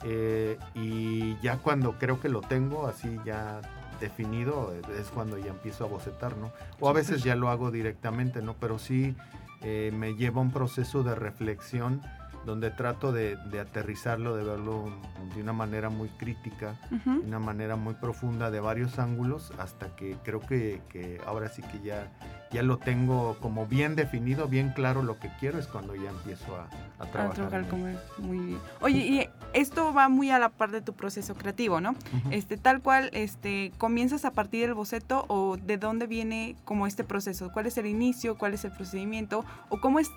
eh, 0.04 0.58
y 0.74 1.38
ya 1.42 1.58
cuando 1.58 1.94
creo 2.00 2.20
que 2.20 2.30
lo 2.30 2.42
tengo 2.42 2.88
así 2.88 3.20
ya 3.24 3.62
definido 4.02 4.74
eh, 4.74 4.82
es 5.00 5.08
cuando 5.08 5.38
ya 5.38 5.52
empiezo 5.52 5.86
a 5.86 5.88
bocetar, 5.88 6.36
¿no? 6.36 6.52
O 6.82 6.90
a 6.90 6.94
veces 6.94 7.24
ya 7.24 7.36
lo 7.36 7.50
hago 7.50 7.72
directamente, 7.72 8.42
¿no? 8.42 8.56
Pero 8.60 8.78
sí 8.80 9.16
eh, 9.62 9.92
me 9.94 10.16
lleva 10.16 10.42
un 10.42 10.52
proceso 10.52 11.04
de 11.04 11.16
reflexión 11.16 12.02
donde 12.46 12.72
trato 12.72 13.12
de, 13.12 13.36
de 13.52 13.60
aterrizarlo, 13.60 14.36
de 14.36 14.44
verlo 14.44 14.90
de 15.36 15.42
una 15.42 15.54
manera 15.54 15.90
muy 15.90 16.10
crítica, 16.10 16.76
de 16.90 17.28
una 17.28 17.40
manera 17.40 17.76
muy 17.76 17.94
profunda, 17.94 18.50
de 18.50 18.60
varios 18.60 18.98
ángulos, 19.00 19.52
hasta 19.60 19.96
que 19.96 20.18
creo 20.24 20.40
que, 20.40 20.82
que 20.90 21.22
ahora 21.26 21.50
sí 21.50 21.62
que 21.62 21.80
ya, 21.82 22.12
ya 22.52 22.64
lo 22.64 22.78
tengo 22.78 23.38
como 23.42 23.68
bien 23.68 23.96
definido, 23.96 24.48
bien 24.48 24.70
claro 24.70 25.04
lo 25.04 25.20
que 25.20 25.30
quiero, 25.40 25.60
es 25.60 25.68
cuando 25.68 25.96
ya 25.96 26.10
empiezo 26.10 26.56
a, 26.56 26.64
a 27.00 27.04
A 27.08 27.12
trabajar. 27.12 27.36
trabajar 27.36 27.68
como 27.70 27.88
muy 28.18 28.40
bien. 28.40 28.60
Oye, 28.82 28.98
y 29.00 29.30
esto 29.54 29.94
va 29.94 30.10
muy 30.10 30.32
a 30.32 30.40
la 30.40 30.50
par 30.50 30.72
de 30.72 30.82
tu 30.82 30.94
proceso 30.94 31.36
creativo, 31.36 31.80
¿no? 31.80 31.96
Este, 32.32 32.58
tal 32.58 32.82
cual, 32.82 33.10
este, 33.14 33.72
comienzas 33.78 34.26
a 34.26 34.32
partir 34.32 34.62
del 34.66 34.74
boceto 34.74 35.26
o 35.28 35.58
de 35.58 35.78
dónde 35.78 36.08
viene 36.08 36.56
como 36.66 36.88
este 36.88 37.04
proceso, 37.04 37.52
cuál 37.54 37.68
es 37.68 37.78
el 37.78 37.86
inicio, 37.86 38.38
cuál 38.38 38.54
es 38.56 38.66
el 38.66 38.72
procedimiento 38.72 39.46
o 39.70 39.80
cómo 39.80 40.00
es 40.00 40.10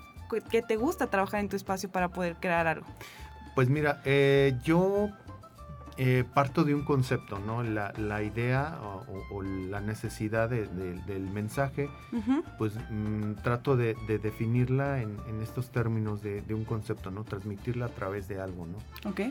que- 0.49 0.61
te 0.61 0.75
gusta 0.75 1.07
trabajar 1.07 1.39
en 1.39 1.49
tu 1.49 1.55
espacio 1.55 1.89
para 1.89 2.09
poder 2.09 2.35
crear 2.35 2.67
algo. 2.67 2.85
Pues 3.55 3.69
mira, 3.69 4.01
eh, 4.05 4.57
yo 4.63 5.09
eh, 5.97 6.25
parto 6.33 6.65
de 6.65 6.75
un 6.75 6.83
concepto, 6.83 7.39
¿no? 7.39 7.63
La, 7.63 7.93
la 7.95 8.21
idea 8.21 8.77
o, 8.83 9.05
o- 9.09 9.35
o 9.37 9.41
la 9.43 9.79
necesidad 9.79 10.49
de- 10.49 10.67
de- 10.67 10.95
del 11.03 11.21
mensaje, 11.29 11.89
pues 12.57 12.73
mm, 12.89 13.35
trato 13.43 13.77
de, 13.77 13.95
de 14.05 14.19
definirla 14.19 15.01
en, 15.01 15.17
en 15.29 15.41
estos 15.41 15.69
términos 15.71 16.21
de, 16.21 16.41
de 16.41 16.53
un 16.53 16.65
concepto, 16.65 17.11
¿no? 17.11 17.23
Transmitirla 17.23 17.85
a 17.85 17.89
través 17.89 18.27
de 18.27 18.41
algo, 18.41 18.65
¿no? 18.65 19.09
Ok. 19.09 19.21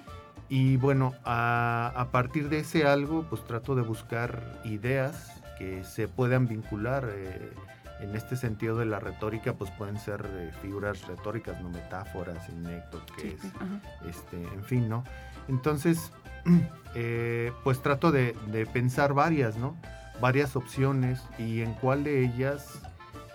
Y 0.49 0.79
bueno, 0.79 1.13
a, 1.27 1.93
a 1.95 2.11
partir 2.11 2.49
de 2.49 2.61
ese 2.61 2.87
algo, 2.87 3.27
pues 3.29 3.45
trato 3.45 3.75
de 3.75 3.83
buscar 3.83 4.43
ideas 4.65 5.43
que 5.59 5.85
se 5.85 6.09
puedan 6.09 6.49
vincular. 6.49 7.07
eh, 7.13 7.53
en 8.01 8.15
este 8.17 8.37
sentido 8.37 8.77
de 8.77 8.87
la 8.87 8.99
retórica, 9.01 9.55
pues 9.55 9.71
pueden 9.73 9.99
ser 9.99 10.27
eh, 10.29 10.51
figuras 10.63 11.07
retóricas, 11.07 11.61
no 11.63 11.71
metáforas, 11.71 12.45
Sí, 12.47 12.53
anécdotas, 12.53 13.17
sí, 13.21 13.37
ajá. 13.57 14.09
este, 14.09 14.43
en 14.43 14.65
fin, 14.65 14.89
¿no? 14.89 15.05
Entonces, 15.49 16.13
eh, 16.95 17.53
pues 17.63 17.81
trato 17.83 18.13
de, 18.13 18.37
de 18.49 18.67
pensar 18.67 19.15
varias, 19.15 19.57
¿no? 19.57 19.77
Varias 20.21 20.57
opciones 20.57 21.23
y 21.39 21.61
en 21.63 21.75
cuál 21.75 22.05
de 22.05 22.25
ellas 22.25 22.81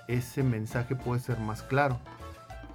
ese 0.08 0.44
mensaje 0.44 0.96
puede 0.96 1.20
ser 1.22 1.39
más 1.39 1.62
claro. 1.63 2.00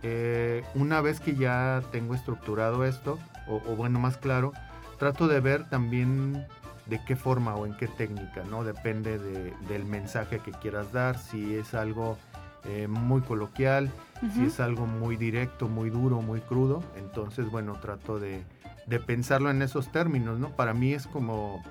Eh, 0.02 0.62
una 0.74 1.00
vez 1.00 1.20
que 1.20 1.34
ya 1.34 1.82
tengo 1.90 2.14
estructurado 2.14 2.84
esto, 2.84 3.18
o, 3.48 3.56
o 3.56 3.76
bueno, 3.76 3.98
más 3.98 4.16
claro, 4.18 4.52
trato 4.98 5.28
de 5.28 5.40
ver 5.40 5.68
también 5.68 6.46
de 6.86 7.00
qué 7.04 7.16
forma 7.16 7.54
o 7.56 7.66
en 7.66 7.76
qué 7.76 7.88
técnica, 7.88 8.42
¿no? 8.50 8.62
Depende 8.64 9.18
de- 9.18 9.54
del 9.68 9.84
mensaje 9.84 10.38
que 10.40 10.50
quieras 10.52 10.92
dar, 10.92 11.18
si 11.18 11.54
es 11.54 11.74
algo 11.74 12.18
eh, 12.66 12.86
muy 12.88 13.20
coloquial, 13.20 13.90
si 14.32 14.44
es 14.46 14.58
algo 14.58 14.86
muy 14.86 15.16
directo, 15.18 15.68
muy 15.68 15.90
duro, 15.90 16.22
muy 16.22 16.40
crudo, 16.40 16.82
entonces, 16.96 17.50
bueno, 17.50 17.74
trato 17.74 18.18
de, 18.18 18.42
de 18.86 19.00
pensarlo 19.00 19.50
en 19.50 19.60
esos 19.60 19.92
términos, 19.92 20.38
¿no? 20.38 20.48
Para 20.48 20.72
mí 20.72 20.94
es 20.94 21.06
como, 21.06 21.62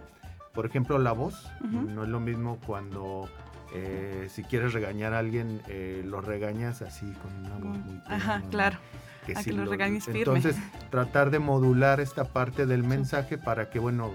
por 0.54 0.68
ejemplo, 0.68 1.00
la 1.00 1.12
voz, 1.14 1.50
no 1.62 2.04
es 2.04 2.10
lo 2.10 2.20
mismo 2.20 2.60
cuando... 2.68 3.28
eh, 3.74 4.28
si 4.30 4.44
quieres 4.44 4.72
regañar 4.74 5.16
a 5.16 5.20
alguien, 5.20 5.62
eh, 5.68 6.04
lo 6.06 6.22
regañas 6.22 6.84
así 6.84 7.12
con 7.24 7.34
una 7.44 7.56
voz 7.56 7.84
muy 7.84 8.00
Ajá, 8.06 8.44
claro. 8.52 8.78
que 9.26 9.34
A 9.34 9.42
si 9.42 9.50
que 9.50 9.56
lo 9.56 9.66
regañes 9.66 10.06
firme. 10.06 10.20
Entonces, 10.20 10.56
tratar 10.92 11.32
de 11.32 11.40
modular 11.40 12.00
esta 12.00 12.24
parte 12.26 12.68
del 12.68 12.84
mensaje 12.84 13.40
para 13.40 13.72
que, 13.72 13.80
bueno, 13.80 14.12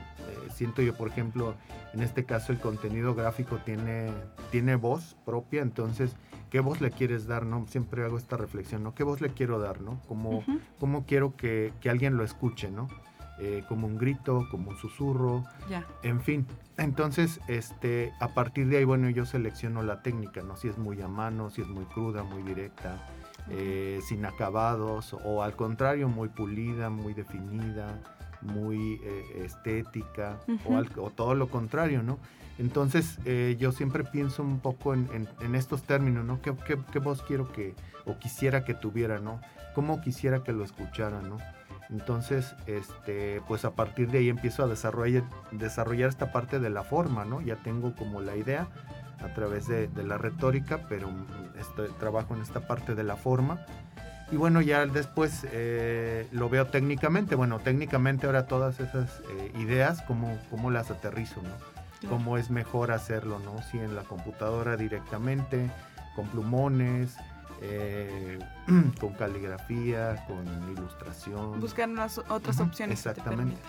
siento 0.54 0.83
yo, 0.83 0.95
por 0.97 1.09
ejemplo, 1.09 1.54
en 1.92 2.02
este 2.02 2.25
caso 2.25 2.52
el 2.52 2.59
contenido 2.59 3.14
gráfico 3.14 3.59
tiene, 3.64 4.11
tiene 4.50 4.76
voz 4.76 5.16
propia, 5.25 5.62
entonces, 5.62 6.16
¿qué 6.50 6.61
voz 6.61 6.80
le 6.80 6.90
quieres 6.90 7.26
dar, 7.26 7.45
no? 7.47 7.66
Siempre 7.68 8.04
hago 8.04 8.18
esta 8.18 8.37
reflexión, 8.37 8.83
¿no? 8.83 8.95
¿Qué 8.95 9.04
voz 9.04 9.21
le 9.21 9.30
quiero 9.30 9.59
dar, 9.59 9.80
no? 9.80 10.00
¿Cómo, 10.09 10.45
cómo 10.78 11.04
quiero 11.07 11.37
que, 11.37 11.73
que 11.80 11.90
alguien 11.90 12.16
lo 12.16 12.25
escuche, 12.25 12.71
no? 12.71 12.88
Eh, 13.40 13.62
como 13.68 13.87
un 13.87 13.99
grito, 13.99 14.47
como 14.50 14.71
un 14.71 14.76
susurro, 14.76 15.45
Ya. 15.71 15.85
en 16.02 16.21
fin. 16.21 16.45
Entonces, 16.76 17.40
este, 17.47 18.12
a 18.21 18.28
partir 18.35 18.66
de 18.68 18.78
ahí, 18.78 18.85
bueno, 18.85 19.09
yo 19.11 19.26
selecciono 19.26 19.83
la 19.83 20.02
técnica, 20.02 20.42
¿no? 20.42 20.57
Si 20.57 20.66
es 20.68 20.76
muy 20.76 21.00
a 21.02 21.09
mano, 21.09 21.49
si 21.50 21.62
es 21.62 21.68
muy 21.68 21.85
cruda, 21.85 22.25
muy 22.25 22.42
directa, 22.42 23.07
eh, 23.50 24.00
sin 24.09 24.25
acabados, 24.26 25.14
o 25.25 25.42
al 25.45 25.54
contrario, 25.54 26.09
muy 26.09 26.28
pulida, 26.28 26.90
muy 26.90 27.14
definida, 27.14 28.00
muy 28.42 29.00
eh, 29.02 29.42
estética, 29.45 30.38
Ujú. 30.47 30.75
o, 30.75 30.76
al- 30.78 30.90
o 30.97 31.11
todo 31.11 31.35
lo 31.35 31.49
contrario, 31.49 32.02
¿no? 32.02 32.18
Entonces, 32.59 33.18
eh, 33.25 33.57
yo 33.59 33.71
siempre 33.73 34.02
pienso 34.04 34.42
un 34.42 34.59
poco 34.61 34.92
en, 34.95 35.09
en- 35.12 35.28
en 35.40 35.54
estos 35.54 35.83
términos, 35.83 36.25
¿no? 36.25 36.40
¿Qué, 36.42 36.54
qué, 36.66 36.76
qué 36.92 36.99
voz 36.99 37.23
quiero 37.23 37.52
que, 37.52 37.75
o 38.04 38.18
quisiera 38.18 38.64
que 38.64 38.75
tuviera, 38.75 39.18
¿no? 39.21 39.40
¿Cómo 39.75 40.00
quisiera 40.00 40.42
que 40.42 40.52
lo 40.52 40.64
escuchara, 40.64 41.21
¿no? 41.23 41.38
Entonces, 41.90 42.54
este, 42.66 43.40
pues 43.49 43.64
a 43.64 43.71
partir 43.71 44.11
de 44.11 44.18
ahí 44.18 44.28
empiezo 44.28 44.62
a 44.62 44.66
desarrollar, 44.66 45.23
desarrollar 45.52 46.09
esta 46.09 46.33
parte 46.33 46.59
de 46.59 46.68
la 46.71 46.83
forma, 46.83 47.25
¿no? 47.25 47.40
Ya 47.40 47.57
tengo 47.57 47.95
como 47.95 48.21
la 48.21 48.37
idea 48.37 48.66
a 49.21 49.33
través 49.35 49.66
de, 49.68 49.88
de 49.88 50.02
la 50.04 50.18
retórica, 50.18 50.87
pero 50.88 51.09
mm, 51.11 51.59
estoy, 51.59 51.88
trabajo 51.99 52.35
en 52.35 52.42
esta 52.42 52.66
parte 52.66 52.95
de 52.95 53.04
la 53.04 53.16
forma. 53.16 53.64
Y 54.30 54.37
bueno, 54.37 54.61
ya 54.61 54.85
después 54.87 55.47
eh, 55.52 56.26
lo 56.32 56.49
veo 56.49 56.66
técnicamente. 56.66 57.35
Bueno, 57.35 57.61
técnicamente 57.61 58.26
ahora 58.26 58.47
todas 58.47 58.78
esas 58.80 59.20
eh, 59.30 59.52
ideas, 59.58 60.02
¿cómo, 60.02 60.38
¿cómo 60.50 60.70
las 60.70 60.90
aterrizo, 60.90 61.40
no? 61.42 61.50
Claro. 62.00 62.16
Cómo 62.16 62.37
es 62.37 62.50
mejor 62.50 62.92
hacerlo, 62.92 63.38
¿no? 63.40 63.61
Si 63.62 63.78
en 63.78 63.97
la 63.97 64.02
computadora 64.02 64.76
directamente, 64.76 65.70
con 66.14 66.26
plumones, 66.28 67.16
eh, 67.62 68.38
con 69.00 69.14
caligrafía, 69.14 70.25
con 70.26 70.47
ilustración. 70.73 71.58
Buscar 71.61 71.88
unas 71.88 72.18
otras 72.18 72.61
opciones. 72.61 72.99
exactamente. 72.99 73.61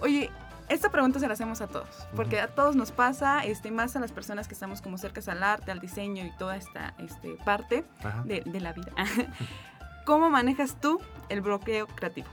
Oye, 0.00 0.30
esta 0.68 0.90
pregunta 0.90 1.18
se 1.18 1.26
la 1.26 1.34
hacemos 1.34 1.60
a 1.60 1.66
todos, 1.68 2.06
porque 2.14 2.40
a 2.40 2.48
todos 2.48 2.76
nos 2.76 2.92
pasa, 2.92 3.44
este, 3.44 3.70
más 3.70 3.96
a 3.96 4.00
las 4.00 4.12
personas 4.12 4.46
que 4.46 4.54
estamos 4.54 4.82
como 4.82 4.98
cercas 4.98 5.28
al 5.28 5.42
arte, 5.42 5.70
al 5.70 5.80
diseño 5.80 6.24
y 6.24 6.30
toda 6.36 6.56
esta 6.56 6.94
este, 6.98 7.36
parte 7.44 7.84
de, 8.24 8.42
de 8.44 8.60
la 8.60 8.72
vida. 8.72 8.92
¿Cómo 10.10 10.28
manejas 10.28 10.74
tú 10.80 10.98
el 11.28 11.40
bloqueo 11.40 11.86
creativo? 11.86 12.26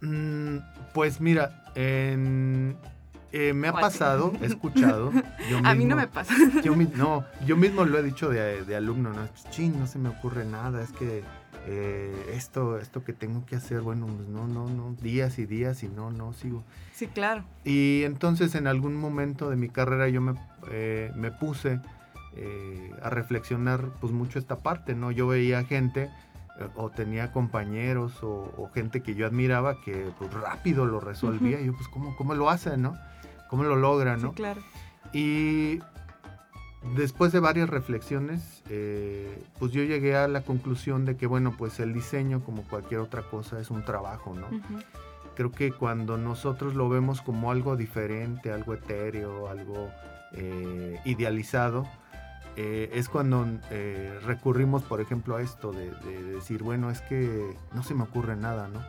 Mm, 0.00 0.56
pues 0.92 1.20
mira, 1.20 1.70
en- 1.76 2.76
eh, 3.30 3.52
me 3.52 3.68
ha 3.68 3.72
pasado, 3.72 4.32
he 4.42 4.46
escuchado. 4.46 5.12
yo 5.48 5.58
A 5.62 5.72
mí 5.76 5.84
no 5.84 5.94
me 5.94 6.08
pasa. 6.08 6.34
Yo, 6.64 6.74
no, 6.96 7.24
yo 7.46 7.56
mismo 7.56 7.84
lo 7.84 7.96
he 7.96 8.02
dicho 8.02 8.28
de, 8.28 8.64
de 8.64 8.74
alumno, 8.74 9.12
¿no? 9.12 9.28
Chin, 9.50 9.78
no 9.78 9.86
se 9.86 10.00
me 10.00 10.08
ocurre 10.08 10.44
nada, 10.44 10.82
es 10.82 10.90
que 10.90 11.22
eh, 11.68 12.32
esto, 12.34 12.76
esto 12.80 13.04
que 13.04 13.12
tengo 13.12 13.46
que 13.46 13.54
hacer, 13.54 13.80
bueno, 13.80 14.06
pues 14.08 14.26
no, 14.28 14.48
no, 14.48 14.68
no, 14.68 14.96
días 15.00 15.38
y 15.38 15.46
días 15.46 15.84
y 15.84 15.88
no, 15.88 16.10
no, 16.10 16.32
sigo. 16.32 16.64
Sí, 16.92 17.06
claro. 17.06 17.44
Y 17.62 18.02
entonces 18.02 18.56
en 18.56 18.66
algún 18.66 18.96
momento 18.96 19.48
de 19.48 19.54
mi 19.54 19.68
carrera 19.68 20.08
yo 20.08 20.20
me, 20.20 20.34
eh, 20.72 21.12
me 21.14 21.30
puse 21.30 21.78
eh, 22.36 22.90
a 23.02 23.10
reflexionar 23.10 23.90
pues 24.00 24.12
mucho 24.12 24.38
esta 24.38 24.58
parte, 24.58 24.94
¿no? 24.94 25.10
Yo 25.10 25.26
veía 25.26 25.64
gente 25.64 26.10
eh, 26.58 26.68
o 26.76 26.90
tenía 26.90 27.32
compañeros 27.32 28.22
o, 28.22 28.52
o 28.56 28.70
gente 28.72 29.02
que 29.02 29.14
yo 29.14 29.26
admiraba 29.26 29.80
que 29.82 30.10
pues 30.18 30.32
rápido 30.32 30.86
lo 30.86 31.00
resolvía 31.00 31.60
y 31.60 31.66
yo 31.66 31.74
pues 31.74 31.88
¿cómo, 31.88 32.16
cómo 32.16 32.34
lo 32.34 32.50
hacen, 32.50 32.82
no? 32.82 32.96
¿Cómo 33.48 33.64
lo 33.64 33.76
logran, 33.76 34.20
no? 34.20 34.30
Sí, 34.30 34.34
claro. 34.34 34.60
Y 35.12 35.80
después 36.96 37.32
de 37.32 37.40
varias 37.40 37.68
reflexiones, 37.68 38.62
eh, 38.68 39.42
pues 39.58 39.72
yo 39.72 39.82
llegué 39.82 40.16
a 40.16 40.28
la 40.28 40.42
conclusión 40.42 41.04
de 41.04 41.16
que, 41.16 41.26
bueno, 41.26 41.54
pues 41.56 41.80
el 41.80 41.92
diseño, 41.92 42.42
como 42.44 42.62
cualquier 42.62 43.00
otra 43.00 43.22
cosa, 43.22 43.60
es 43.60 43.70
un 43.70 43.84
trabajo, 43.84 44.34
¿no? 44.34 44.46
Creo 45.34 45.50
que 45.50 45.72
cuando 45.72 46.18
nosotros 46.18 46.74
lo 46.74 46.88
vemos 46.88 47.20
como 47.20 47.50
algo 47.50 47.76
diferente, 47.76 48.52
algo 48.52 48.74
etéreo, 48.74 49.48
algo 49.48 49.90
eh, 50.32 51.00
idealizado, 51.04 51.88
eh, 52.56 52.90
es 52.92 53.08
cuando 53.08 53.46
eh, 53.70 54.18
recurrimos, 54.24 54.82
por 54.82 55.00
ejemplo, 55.00 55.36
a 55.36 55.42
esto 55.42 55.72
de, 55.72 55.90
de 55.90 56.22
decir, 56.22 56.62
bueno, 56.62 56.90
es 56.90 57.00
que 57.02 57.56
no 57.74 57.82
se 57.82 57.94
me 57.94 58.02
ocurre 58.04 58.36
nada, 58.36 58.68
¿no? 58.68 58.80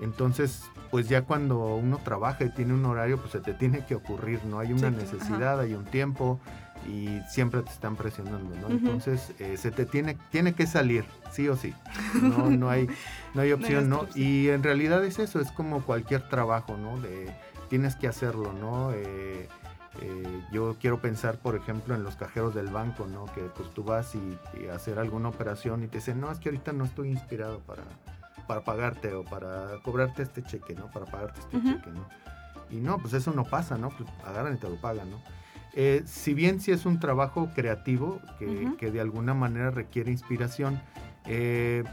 Entonces, 0.00 0.64
pues 0.90 1.08
ya 1.08 1.22
cuando 1.22 1.74
uno 1.76 1.98
trabaja 2.04 2.44
y 2.44 2.50
tiene 2.50 2.74
un 2.74 2.84
horario, 2.84 3.18
pues 3.18 3.32
se 3.32 3.40
te 3.40 3.54
tiene 3.54 3.86
que 3.86 3.94
ocurrir, 3.94 4.44
¿no? 4.44 4.58
Hay 4.58 4.72
una 4.72 4.90
Sí, 4.90 4.96
necesidad, 4.96 5.58
hay 5.58 5.72
un 5.72 5.84
tiempo 5.84 6.38
y 6.86 7.18
siempre 7.30 7.62
te 7.62 7.70
están 7.70 7.96
presionando, 7.96 8.54
¿no? 8.56 8.68
Entonces, 8.68 9.32
eh, 9.38 9.56
se 9.56 9.70
te 9.70 9.86
tiene, 9.86 10.18
tiene 10.30 10.52
que 10.52 10.66
salir, 10.66 11.06
sí 11.32 11.48
o 11.48 11.56
sí. 11.56 11.72
No, 12.20 12.50
no 12.50 12.68
hay, 12.68 12.88
no 13.34 13.40
hay 13.40 13.52
opción, 13.52 13.88
¿no? 13.88 14.06
Y 14.14 14.48
en 14.48 14.62
realidad 14.62 15.02
es 15.04 15.18
eso, 15.18 15.40
es 15.40 15.50
como 15.50 15.80
cualquier 15.82 16.28
trabajo, 16.28 16.76
¿no? 16.76 17.00
De 17.00 17.34
tienes 17.70 17.96
que 17.96 18.06
hacerlo, 18.06 18.52
¿no? 18.52 18.92
Eh, 18.92 19.48
eh, 20.02 20.42
yo 20.52 20.76
quiero 20.80 21.00
pensar, 21.00 21.38
por 21.38 21.56
ejemplo, 21.56 21.94
en 21.94 22.02
los 22.02 22.16
cajeros 22.16 22.54
del 22.54 22.68
banco, 22.68 23.06
¿no? 23.06 23.26
Que 23.26 23.42
pues 23.42 23.70
tú 23.70 23.84
vas 23.84 24.14
y, 24.14 24.38
y 24.62 24.68
hacer 24.68 24.98
alguna 24.98 25.28
operación 25.28 25.82
y 25.82 25.88
te 25.88 25.98
dicen, 25.98 26.20
no, 26.20 26.30
es 26.30 26.38
que 26.38 26.48
ahorita 26.50 26.72
no 26.72 26.84
estoy 26.84 27.10
inspirado 27.10 27.60
para, 27.60 27.82
para 28.46 28.62
pagarte 28.62 29.12
o 29.14 29.24
para 29.24 29.78
cobrarte 29.82 30.22
este 30.22 30.42
cheque, 30.42 30.74
¿no? 30.74 30.90
Para 30.90 31.06
pagarte 31.06 31.40
este 31.40 31.56
Ujú. 31.56 31.68
cheque, 31.68 31.90
¿no? 31.90 32.06
Y 32.70 32.76
no, 32.76 32.98
pues 32.98 33.14
eso 33.14 33.32
no 33.32 33.44
pasa, 33.44 33.78
¿no? 33.78 33.90
Pues 33.90 34.08
agarran 34.24 34.54
y 34.54 34.56
te 34.58 34.68
lo 34.68 34.76
pagan, 34.76 35.10
¿no? 35.10 35.20
Eh, 35.74 36.02
si 36.06 36.32
bien 36.34 36.60
sí 36.60 36.72
es 36.72 36.86
un 36.86 36.98
trabajo 37.00 37.50
creativo 37.54 38.20
que, 38.38 38.46
Ujú. 38.66 38.76
que 38.76 38.90
de 38.90 39.00
alguna 39.00 39.34
manera 39.34 39.70
requiere 39.70 40.10
inspiración, 40.10 40.80
eh, 41.26 41.84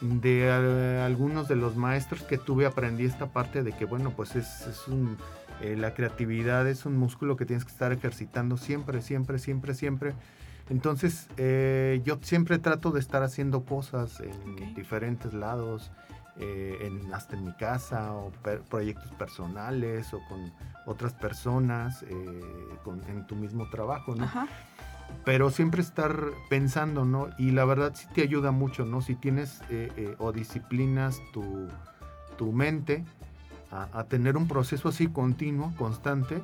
de 0.00 0.46
eh, 0.46 1.02
algunos 1.04 1.46
de 1.48 1.56
los 1.56 1.76
maestros 1.76 2.22
que 2.22 2.38
tuve 2.38 2.64
aprendí 2.64 3.04
esta 3.04 3.26
parte 3.26 3.62
de 3.62 3.72
que, 3.72 3.84
bueno, 3.84 4.10
pues 4.16 4.34
es, 4.34 4.66
es 4.66 4.88
un, 4.88 5.18
eh, 5.62 5.76
la 5.76 5.94
creatividad 5.94 6.66
es 6.68 6.86
un 6.86 6.96
músculo 6.96 7.36
que 7.36 7.44
tienes 7.46 7.64
que 7.64 7.72
estar 7.72 7.92
ejercitando 7.92 8.56
siempre, 8.56 9.02
siempre, 9.02 9.38
siempre, 9.38 9.74
siempre, 9.74 10.14
Entonces, 10.68 11.28
eh, 11.36 12.00
yo 12.04 12.18
siempre 12.22 12.58
trato 12.58 12.92
de 12.92 13.00
estar 13.00 13.22
haciendo 13.24 13.64
cosas 13.64 14.20
en 14.20 14.74
diferentes 14.74 15.34
lados, 15.34 15.90
eh, 16.38 16.78
en, 16.82 17.12
hasta 17.12 17.34
en 17.36 17.44
mi 17.44 17.52
casa, 17.54 18.12
o 18.14 18.30
per- 18.42 18.60
proyectos 18.62 19.10
personales, 19.12 20.14
o 20.14 20.20
con 20.28 20.52
otras 20.86 21.12
personas, 21.12 22.04
con- 22.84 23.02
en 23.08 23.26
tu 23.26 23.34
mismo 23.34 23.68
trabajo, 23.68 24.14
¿no? 24.14 24.24
Ajá. 24.24 24.46
pero 25.24 25.50
siempre 25.50 25.82
estar 25.82 26.14
pensando, 26.48 27.04
¿no? 27.04 27.30
Y 27.36 27.50
la 27.50 27.64
verdad 27.64 27.92
sí 27.96 28.06
te 28.14 28.22
ayuda 28.22 28.52
mucho, 28.52 28.84
¿no? 28.84 29.00
Si 29.02 29.16
tienes 29.16 29.60
o 30.18 30.30
disciplinas 30.30 31.18
tu, 31.32 31.66
tu 32.38 32.52
mente 32.52 33.04
a, 33.70 33.88
a 33.92 34.04
tener 34.04 34.36
un 34.36 34.48
proceso 34.48 34.88
así 34.88 35.06
continuo, 35.08 35.72
constante, 35.76 36.42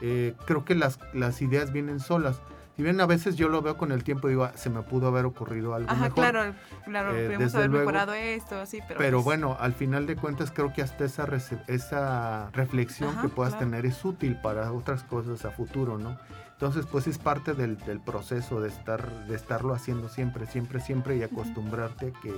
eh, 0.00 0.34
creo 0.46 0.64
que 0.64 0.74
las, 0.74 0.98
las 1.12 1.42
ideas 1.42 1.72
vienen 1.72 2.00
solas. 2.00 2.40
Si 2.76 2.82
bien 2.82 2.98
a 3.02 3.06
veces 3.06 3.36
yo 3.36 3.50
lo 3.50 3.60
veo 3.60 3.76
con 3.76 3.92
el 3.92 4.04
tiempo 4.04 4.28
y 4.28 4.30
digo, 4.30 4.44
"Ah, 4.44 4.52
se 4.54 4.70
me 4.70 4.80
pudo 4.80 5.08
haber 5.08 5.26
ocurrido 5.26 5.74
algo 5.74 5.90
Ajá, 5.90 6.04
mejor. 6.04 6.14
claro, 6.14 6.54
claro, 6.86 7.14
Eh, 7.14 7.36
desde 7.36 7.58
haber 7.58 7.70
luego. 7.70 7.84
mejorado 7.90 8.14
esto, 8.14 8.58
así, 8.58 8.78
pero... 8.88 8.98
Pero 8.98 9.16
pues, 9.18 9.24
bueno, 9.26 9.56
al 9.60 9.74
final 9.74 10.06
de 10.06 10.16
cuentas 10.16 10.50
creo 10.50 10.72
que 10.72 10.80
hasta 10.80 11.04
esa, 11.04 11.28
esa 11.66 12.48
reflexión 12.52 13.10
Ajá, 13.10 13.22
que 13.22 13.28
puedas 13.28 13.52
claro. 13.54 13.66
tener 13.66 13.84
es 13.84 14.02
útil 14.04 14.36
para 14.40 14.72
otras 14.72 15.02
cosas 15.02 15.44
a 15.44 15.50
futuro, 15.50 15.98
¿no? 15.98 16.16
Entonces, 16.52 16.86
pues 16.86 17.06
es 17.06 17.18
parte 17.18 17.52
del, 17.54 17.76
del 17.78 18.00
proceso 18.00 18.60
de 18.60 18.68
estar, 18.68 19.26
de 19.26 19.34
estarlo 19.34 19.74
haciendo 19.74 20.08
siempre, 20.08 20.46
siempre, 20.46 20.80
siempre 20.80 21.16
y 21.16 21.22
acostumbrarte 21.22 22.12
a 22.16 22.20
que, 22.20 22.32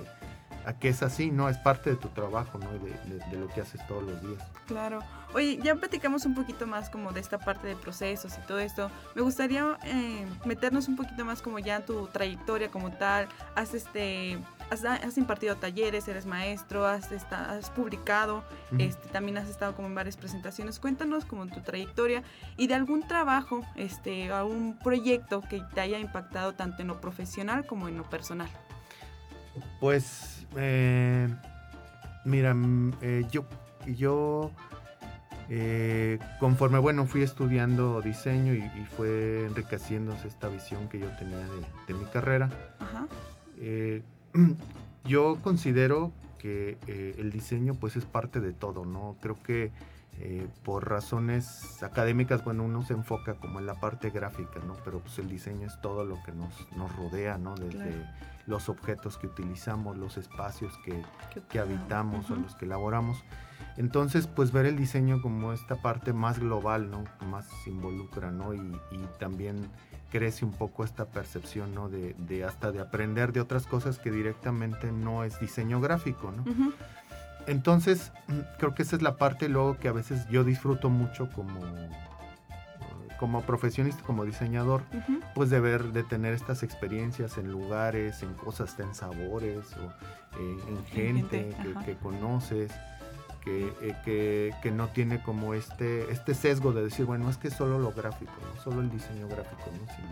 a 0.66 0.72
que 0.74 0.88
es 0.88 1.02
así, 1.02 1.30
¿no? 1.30 1.48
Es 1.48 1.58
parte 1.58 1.90
de 1.90 1.96
tu 1.96 2.08
trabajo, 2.08 2.58
¿no? 2.58 2.70
De, 2.72 2.90
de- 3.08 3.24
de 3.30 3.36
lo 3.36 3.48
que 3.48 3.60
haces 3.60 3.84
todos 3.86 4.02
los 4.04 4.20
días. 4.22 4.42
Claro. 4.66 5.00
Oye, 5.34 5.58
ya 5.62 5.74
platicamos 5.74 6.24
un 6.26 6.34
poquito 6.34 6.66
más 6.66 6.90
como 6.90 7.10
de 7.12 7.20
esta 7.20 7.38
parte 7.38 7.66
de 7.66 7.74
procesos 7.76 8.36
y 8.36 8.46
todo 8.46 8.58
esto. 8.58 8.90
Me 9.14 9.22
gustaría 9.22 9.78
eh, 9.84 10.26
meternos 10.44 10.88
un 10.88 10.96
poquito 10.96 11.24
más 11.24 11.40
como 11.42 11.58
ya 11.58 11.76
en 11.76 11.86
tu 11.86 12.06
trayectoria 12.08 12.70
como 12.70 12.92
tal. 12.92 13.28
Has 13.54 13.72
este 13.74 14.38
has, 14.70 14.84
has 14.84 15.18
impartido 15.18 15.56
talleres, 15.56 16.06
eres 16.08 16.26
maestro, 16.26 16.86
has, 16.86 17.10
esta- 17.12 17.50
has 17.52 17.70
publicado, 17.70 18.42
este, 18.78 19.08
también 19.08 19.36
has 19.38 19.48
estado 19.48 19.74
como 19.74 19.88
en 19.88 19.94
varias 19.94 20.16
presentaciones. 20.16 20.78
Cuéntanos 20.80 21.24
como 21.24 21.46
tu 21.46 21.60
trayectoria 21.60 22.22
y 22.56 22.66
de 22.68 22.74
algún 22.74 23.06
trabajo, 23.06 23.62
este, 23.76 24.30
algún 24.32 24.78
proyecto 24.78 25.40
que 25.42 25.62
te 25.74 25.80
haya 25.80 25.98
impactado 25.98 26.52
tanto 26.54 26.82
en 26.82 26.88
lo 26.88 27.00
profesional 27.00 27.66
como 27.66 27.88
en 27.88 27.96
lo 27.98 28.04
personal. 28.08 28.48
Pues, 29.80 30.41
eh, 30.56 31.28
mira, 32.24 32.54
mm, 32.54 32.92
eh, 33.00 33.24
yo, 33.30 33.44
yo 33.86 34.50
eh, 35.48 36.18
conforme, 36.40 36.78
bueno, 36.78 37.06
fui 37.06 37.22
estudiando 37.22 38.00
diseño 38.00 38.54
y, 38.54 38.58
y 38.58 38.86
fue 38.96 39.46
enriqueciéndose 39.46 40.28
esta 40.28 40.48
visión 40.48 40.88
que 40.88 40.98
yo 40.98 41.08
tenía 41.18 41.38
de, 41.38 41.66
de 41.88 41.94
mi 41.94 42.04
carrera. 42.06 42.50
Ajá. 42.78 43.06
Eh, 43.58 44.02
yo 45.04 45.38
considero 45.42 46.12
que 46.38 46.78
eh, 46.88 47.14
el 47.18 47.30
diseño 47.30 47.74
pues 47.74 47.96
es 47.96 48.04
parte 48.04 48.40
de 48.40 48.52
todo, 48.52 48.84
¿no? 48.84 49.16
Creo 49.20 49.40
que 49.42 49.70
eh, 50.18 50.46
por 50.64 50.88
razones 50.88 51.82
académicas, 51.82 52.44
bueno, 52.44 52.64
uno 52.64 52.82
se 52.82 52.94
enfoca 52.94 53.34
como 53.34 53.60
en 53.60 53.66
la 53.66 53.74
parte 53.74 54.10
gráfica, 54.10 54.60
¿no? 54.66 54.76
Pero 54.84 54.98
pues 54.98 55.18
el 55.18 55.28
diseño 55.28 55.66
es 55.66 55.80
todo 55.80 56.04
lo 56.04 56.22
que 56.24 56.32
nos, 56.32 56.52
nos 56.76 56.94
rodea, 56.96 57.38
¿no? 57.38 57.54
Desde 57.54 57.76
Claro. 57.76 58.31
Los 58.46 58.68
objetos 58.68 59.18
que 59.18 59.26
utilizamos, 59.26 59.96
los 59.96 60.16
espacios 60.16 60.72
que, 60.84 61.02
¿Qué 61.32 61.42
que 61.48 61.58
habitamos 61.58 62.30
o 62.30 62.36
los 62.36 62.54
que 62.56 62.64
elaboramos. 62.64 63.22
Entonces, 63.76 64.26
pues 64.26 64.52
ver 64.52 64.66
el 64.66 64.76
diseño 64.76 65.22
como 65.22 65.52
esta 65.52 65.76
parte 65.76 66.12
más 66.12 66.38
global, 66.38 66.90
¿no? 66.90 67.04
Más 67.26 67.48
involucra, 67.66 68.30
¿no? 68.30 68.52
Y, 68.52 68.58
y 68.90 69.08
también 69.18 69.70
crece 70.10 70.44
un 70.44 70.52
poco 70.52 70.84
esta 70.84 71.06
percepción, 71.06 71.74
¿no? 71.74 71.88
De, 71.88 72.14
de 72.18 72.44
hasta 72.44 72.70
de 72.70 72.80
aprender 72.80 73.32
de 73.32 73.40
otras 73.40 73.66
cosas 73.66 73.98
que 73.98 74.10
directamente 74.10 74.92
no 74.92 75.24
es 75.24 75.40
diseño 75.40 75.80
gráfico, 75.80 76.32
¿no? 76.32 76.44
Entonces, 77.46 78.12
creo 78.58 78.74
que 78.74 78.82
esa 78.82 78.96
es 78.96 79.02
la 79.02 79.16
parte 79.16 79.48
luego 79.48 79.78
que 79.78 79.88
a 79.88 79.92
veces 79.92 80.28
yo 80.28 80.44
disfruto 80.44 80.90
mucho 80.90 81.30
como, 81.30 81.60
como 83.22 83.42
profesionista, 83.42 84.02
como 84.02 84.24
diseñador, 84.24 84.82
Ujú. 84.92 85.20
pues 85.32 85.48
de 85.48 85.60
ver, 85.60 85.92
de 85.92 86.02
tener 86.02 86.34
estas 86.34 86.64
experiencias 86.64 87.38
en 87.38 87.52
lugares, 87.52 88.20
en 88.24 88.34
cosas, 88.34 88.76
en 88.80 88.96
sabores 88.96 89.64
o 89.76 89.84
eh, 90.40 90.58
en 90.66 90.84
gente, 90.86 91.52
gente, 91.52 91.56
que, 91.62 91.84
que 91.84 91.96
conoces, 91.98 92.72
que, 93.44 93.72
eh, 93.80 93.94
que, 94.04 94.52
que 94.60 94.72
no 94.72 94.88
tiene 94.88 95.22
como 95.22 95.54
este, 95.54 96.10
este 96.10 96.34
sesgo 96.34 96.72
de 96.72 96.82
decir, 96.82 97.06
bueno, 97.06 97.30
es 97.30 97.36
que 97.36 97.52
solo 97.52 97.78
lo 97.78 97.92
gráfico, 97.92 98.32
no 98.52 98.60
solo 98.60 98.80
el 98.80 98.90
diseño 98.90 99.28
gráfico, 99.28 99.70
¿no? 99.70 99.94
sino 99.94 100.08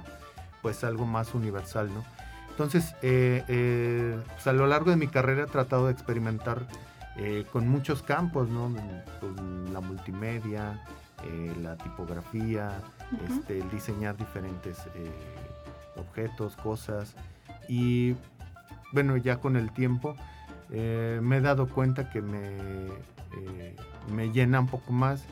pues 0.62 0.84
algo 0.84 1.04
más 1.04 1.34
universal, 1.34 1.92
¿no? 1.92 2.04
Entonces, 2.50 2.94
eh, 3.02 3.42
eh, 3.48 4.20
pues 4.34 4.46
a 4.46 4.52
lo 4.52 4.68
largo 4.68 4.90
de 4.90 4.96
mi 4.96 5.08
carrera 5.08 5.42
he 5.42 5.46
tratado 5.46 5.86
de 5.86 5.92
experimentar 5.94 6.68
eh, 7.16 7.44
con 7.50 7.66
muchos 7.66 8.02
campos, 8.02 8.48
¿no? 8.48 8.72
Con 9.18 9.72
la 9.72 9.80
multimedia, 9.80 10.80
eh, 11.24 11.54
la 11.60 11.76
tipografía, 11.76 12.82
este, 13.28 13.58
el 13.58 13.70
diseñar 13.70 14.16
diferentes 14.16 14.78
eh, 14.94 15.10
objetos, 15.96 16.56
cosas. 16.56 17.14
Y 17.68 18.16
bueno, 18.92 19.16
ya 19.16 19.38
con 19.38 19.56
el 19.56 19.72
tiempo 19.72 20.16
eh, 20.70 21.20
me 21.22 21.38
he 21.38 21.40
dado 21.40 21.68
cuenta 21.68 22.10
que 22.10 22.20
me, 22.22 22.50
me 24.12 24.30
llena 24.30 24.60
un 24.60 24.68
poco 24.68 24.92
más 24.92 25.24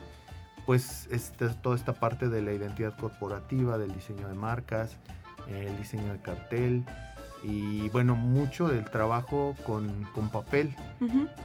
pues 0.65 1.07
este, 1.11 1.49
toda 1.49 1.75
esta 1.75 1.93
parte 1.93 2.29
de 2.29 2.43
la 2.43 2.53
identidad 2.53 2.95
corporativa, 2.95 3.77
del 3.79 3.91
diseño 3.91 4.27
de 4.27 4.35
marcas, 4.35 4.97
el 5.47 5.75
diseño 5.77 6.13
de 6.13 6.19
cartel 6.19 6.85
y 7.43 7.89
bueno, 7.89 8.15
mucho 8.15 8.67
del 8.67 8.85
trabajo 8.85 9.55
con, 9.65 10.03
con 10.13 10.29
papel. 10.29 10.75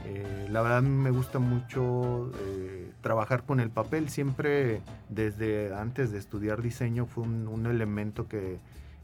Eh, 0.05 0.47
la 0.49 0.61
verdad 0.61 0.81
me 0.81 1.09
gusta 1.09 1.39
mucho 1.39 2.31
eh, 2.39 2.84
trabajar 3.05 3.43
con 3.43 3.59
el 3.59 3.69
papel. 3.69 4.09
Siempre 4.09 4.81
desde 5.09 5.75
antes 5.75 6.11
de 6.11 6.17
estudiar 6.17 6.63
diseño 6.63 7.05
fue 7.05 7.23
un, 7.23 7.47
un 7.47 7.67
elemento 7.67 8.27
que, 8.27 8.57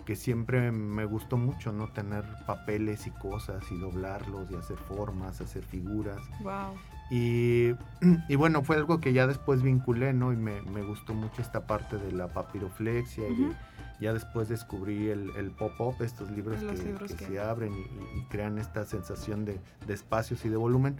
que 0.05 0.15
siempre 0.15 0.71
me 0.71 1.05
gustó 1.05 1.37
mucho, 1.37 1.71
¿no? 1.71 1.87
Tener 1.89 2.23
papeles 2.47 3.05
y 3.05 3.11
cosas 3.11 3.63
y 3.71 3.77
doblarlos 3.77 4.49
y 4.49 4.55
hacer 4.55 4.77
formas, 4.77 5.39
hacer 5.39 5.63
figuras. 5.63 6.17
Wow. 6.41 6.73
Y, 7.11 7.75
y 8.27 8.35
bueno, 8.37 8.63
fue 8.63 8.75
algo 8.77 8.99
que 8.99 9.13
ya 9.13 9.27
después 9.27 9.61
vinculé, 9.61 10.13
¿no? 10.13 10.33
Y 10.33 10.35
me, 10.35 10.63
me 10.63 10.81
gustó 10.81 11.13
mucho 11.13 11.39
esta 11.43 11.67
parte 11.67 11.97
de 11.97 12.11
la 12.11 12.27
papiroflexia 12.27 13.29
y 13.29 13.51
ya 14.01 14.13
después 14.13 14.49
descubrí 14.49 15.09
el, 15.09 15.29
el 15.37 15.51
pop-up, 15.51 16.01
estos 16.01 16.31
libros, 16.31 16.57
que, 16.59 16.73
libros 16.73 17.11
que 17.11 17.17
que- 17.17 17.25
se 17.27 17.39
abren 17.39 17.71
y, 17.71 17.81
y- 17.81 18.19
y 18.19 18.23
crean 18.31 18.57
esta 18.57 18.83
sensación 18.83 19.45
de, 19.45 19.59
de 19.85 19.93
espacios 19.93 20.43
y 20.43 20.49
de 20.49 20.57
volumen. 20.57 20.95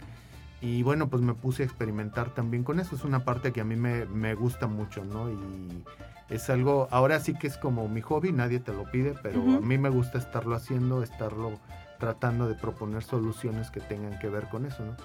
Y 0.62 0.84
bueno, 0.84 1.10
pues 1.10 1.22
me 1.22 1.34
puse 1.34 1.64
a 1.64 1.66
experimentar 1.66 2.30
también 2.30 2.62
con 2.62 2.78
eso. 2.78 2.94
Es 2.94 3.02
una 3.04 3.24
parte 3.24 3.52
que 3.52 3.60
a 3.60 3.64
mí 3.64 3.76
me, 3.76 4.06
me 4.06 4.34
gusta 4.34 4.68
mucho, 4.68 5.04
¿no? 5.04 5.28
Y 5.28 5.84
es 6.30 6.48
algo, 6.48 6.88
ahora 6.92 7.20
sí 7.20 7.34
que 7.34 7.48
es 7.48 7.58
como 7.58 7.88
mi 7.88 8.00
hobby, 8.00 8.32
nadie 8.32 8.60
te 8.60 8.72
lo 8.72 8.90
pide, 8.90 9.14
pero 9.22 9.42
a 9.42 9.60
mí 9.60 9.76
me 9.76 9.90
gusta 9.90 10.18
estarlo 10.18 10.54
haciendo, 10.54 11.02
estarlo 11.02 11.58
tratando 11.98 12.48
de 12.48 12.54
proponer 12.54 13.02
soluciones 13.02 13.70
que 13.70 13.80
tengan 13.80 14.18
que 14.18 14.28
ver 14.28 14.48
con 14.48 14.64
eso, 14.64 14.84
¿no? 14.84 14.96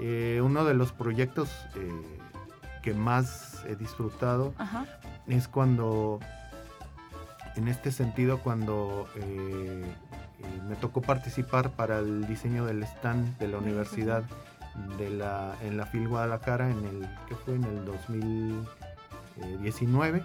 Eh, 0.00 0.40
uno 0.42 0.64
de 0.64 0.74
los 0.74 0.92
proyectos 0.92 1.50
eh, 1.76 2.18
que 2.82 2.94
más 2.94 3.64
he 3.68 3.76
disfrutado 3.76 4.54
Ajá. 4.58 4.86
es 5.26 5.48
cuando, 5.48 6.20
en 7.56 7.68
este 7.68 7.92
sentido, 7.92 8.38
cuando 8.38 9.08
eh, 9.16 9.84
eh, 10.40 10.60
me 10.68 10.76
tocó 10.76 11.00
participar 11.00 11.70
para 11.70 11.98
el 11.98 12.26
diseño 12.26 12.66
del 12.66 12.82
stand 12.82 13.38
de 13.38 13.48
la 13.48 13.58
universidad 13.58 14.24
de 14.98 15.10
la, 15.10 15.54
en 15.62 15.76
la 15.76 15.86
FIL 15.86 16.08
Guadalajara, 16.08 16.70
en 16.70 16.84
el, 16.84 17.08
que 17.28 17.34
fue 17.34 17.54
en 17.54 17.64
el 17.64 17.84
2019, 17.84 20.22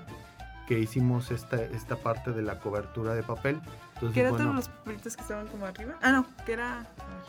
que 0.67 0.79
hicimos 0.79 1.31
esta, 1.31 1.61
esta 1.61 1.95
parte 1.95 2.31
de 2.31 2.41
la 2.41 2.59
cobertura 2.59 3.13
de 3.15 3.23
papel. 3.23 3.59
Entonces, 3.95 4.13
¿Que 4.13 4.21
eran 4.21 4.31
bueno, 4.33 4.45
todos 4.45 4.55
los 4.55 4.69
papelitos 4.69 5.15
que 5.15 5.21
estaban 5.23 5.47
como 5.47 5.65
arriba? 5.65 5.95
Ah, 6.01 6.11
no, 6.11 6.25
que 6.45 6.53
era... 6.53 6.85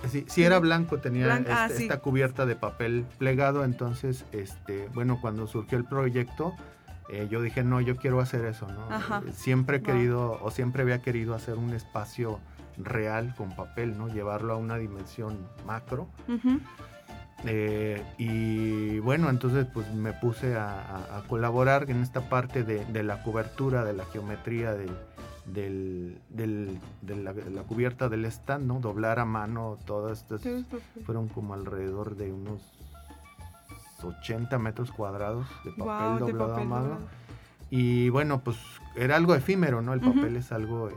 Sí, 0.08 0.24
sí 0.28 0.44
era 0.44 0.58
blanco, 0.58 0.98
tenía 0.98 1.34
ah, 1.48 1.66
este- 1.66 1.76
sí. 1.78 1.82
esta 1.84 1.98
cubierta 2.00 2.46
de 2.46 2.56
papel 2.56 3.04
plegado, 3.18 3.64
entonces, 3.64 4.24
este, 4.32 4.88
bueno, 4.94 5.18
cuando 5.20 5.46
surgió 5.46 5.78
el 5.78 5.84
proyecto, 5.84 6.54
eh, 7.10 7.28
yo 7.30 7.42
dije, 7.42 7.64
no, 7.64 7.80
yo 7.80 7.96
quiero 7.96 8.20
hacer 8.20 8.44
eso, 8.44 8.66
¿no? 8.68 8.94
Ajá. 8.94 9.22
Eh, 9.26 9.32
Siempre 9.32 9.78
he 9.78 9.82
querido, 9.82 10.38
o 10.42 10.50
siempre 10.50 10.82
había 10.82 11.02
querido 11.02 11.34
hacer 11.34 11.56
un 11.56 11.72
espacio 11.74 12.38
real 12.78 13.34
con 13.36 13.50
papel, 13.56 13.98
¿no? 13.98 14.08
Llevarlo 14.08 14.52
a 14.52 14.56
una 14.56 14.76
dimensión 14.76 15.36
macro. 15.66 16.08
Ujú. 16.28 16.60
Eh, 17.46 18.02
y 18.18 18.98
bueno, 18.98 19.30
entonces 19.30 19.66
pues 19.72 19.92
me 19.94 20.12
puse 20.12 20.56
a, 20.56 20.68
a- 20.80 21.18
a 21.18 21.22
colaborar 21.22 21.90
en 21.90 22.02
esta 22.02 22.28
parte 22.28 22.64
de, 22.64 22.84
de 22.86 23.02
la 23.02 23.22
cobertura, 23.22 23.82
de 23.84 23.94
la 23.94 24.04
geometría 24.06 24.72
del, 24.74 24.90
del- 25.46 26.18
del- 26.28 26.78
de, 27.00 27.16
la, 27.16 27.32
de 27.32 27.50
la 27.50 27.62
cubierta 27.62 28.08
del 28.10 28.26
stand, 28.26 28.66
¿no? 28.66 28.80
Doblar 28.80 29.18
a 29.18 29.24
mano 29.24 29.78
todas 29.86 30.18
estas, 30.18 30.42
fueron 31.06 31.28
como 31.28 31.54
alrededor 31.54 32.14
de 32.16 32.30
unos 32.32 32.60
80 34.02 34.58
metros 34.58 34.90
cuadrados 34.92 35.46
de 35.64 35.72
papel 35.72 36.14
de 36.14 36.32
doblado 36.32 36.50
papel 36.50 36.62
a 36.62 36.68
mano. 36.68 36.82
doblado. 36.88 37.06
Y 37.70 38.08
bueno, 38.08 38.40
pues 38.40 38.56
era 38.96 39.16
algo 39.16 39.34
efímero, 39.34 39.80
¿no? 39.82 39.92
El 39.92 40.00
papel 40.00 40.36
es 40.36 40.52
algo 40.52 40.88
eh, 40.90 40.94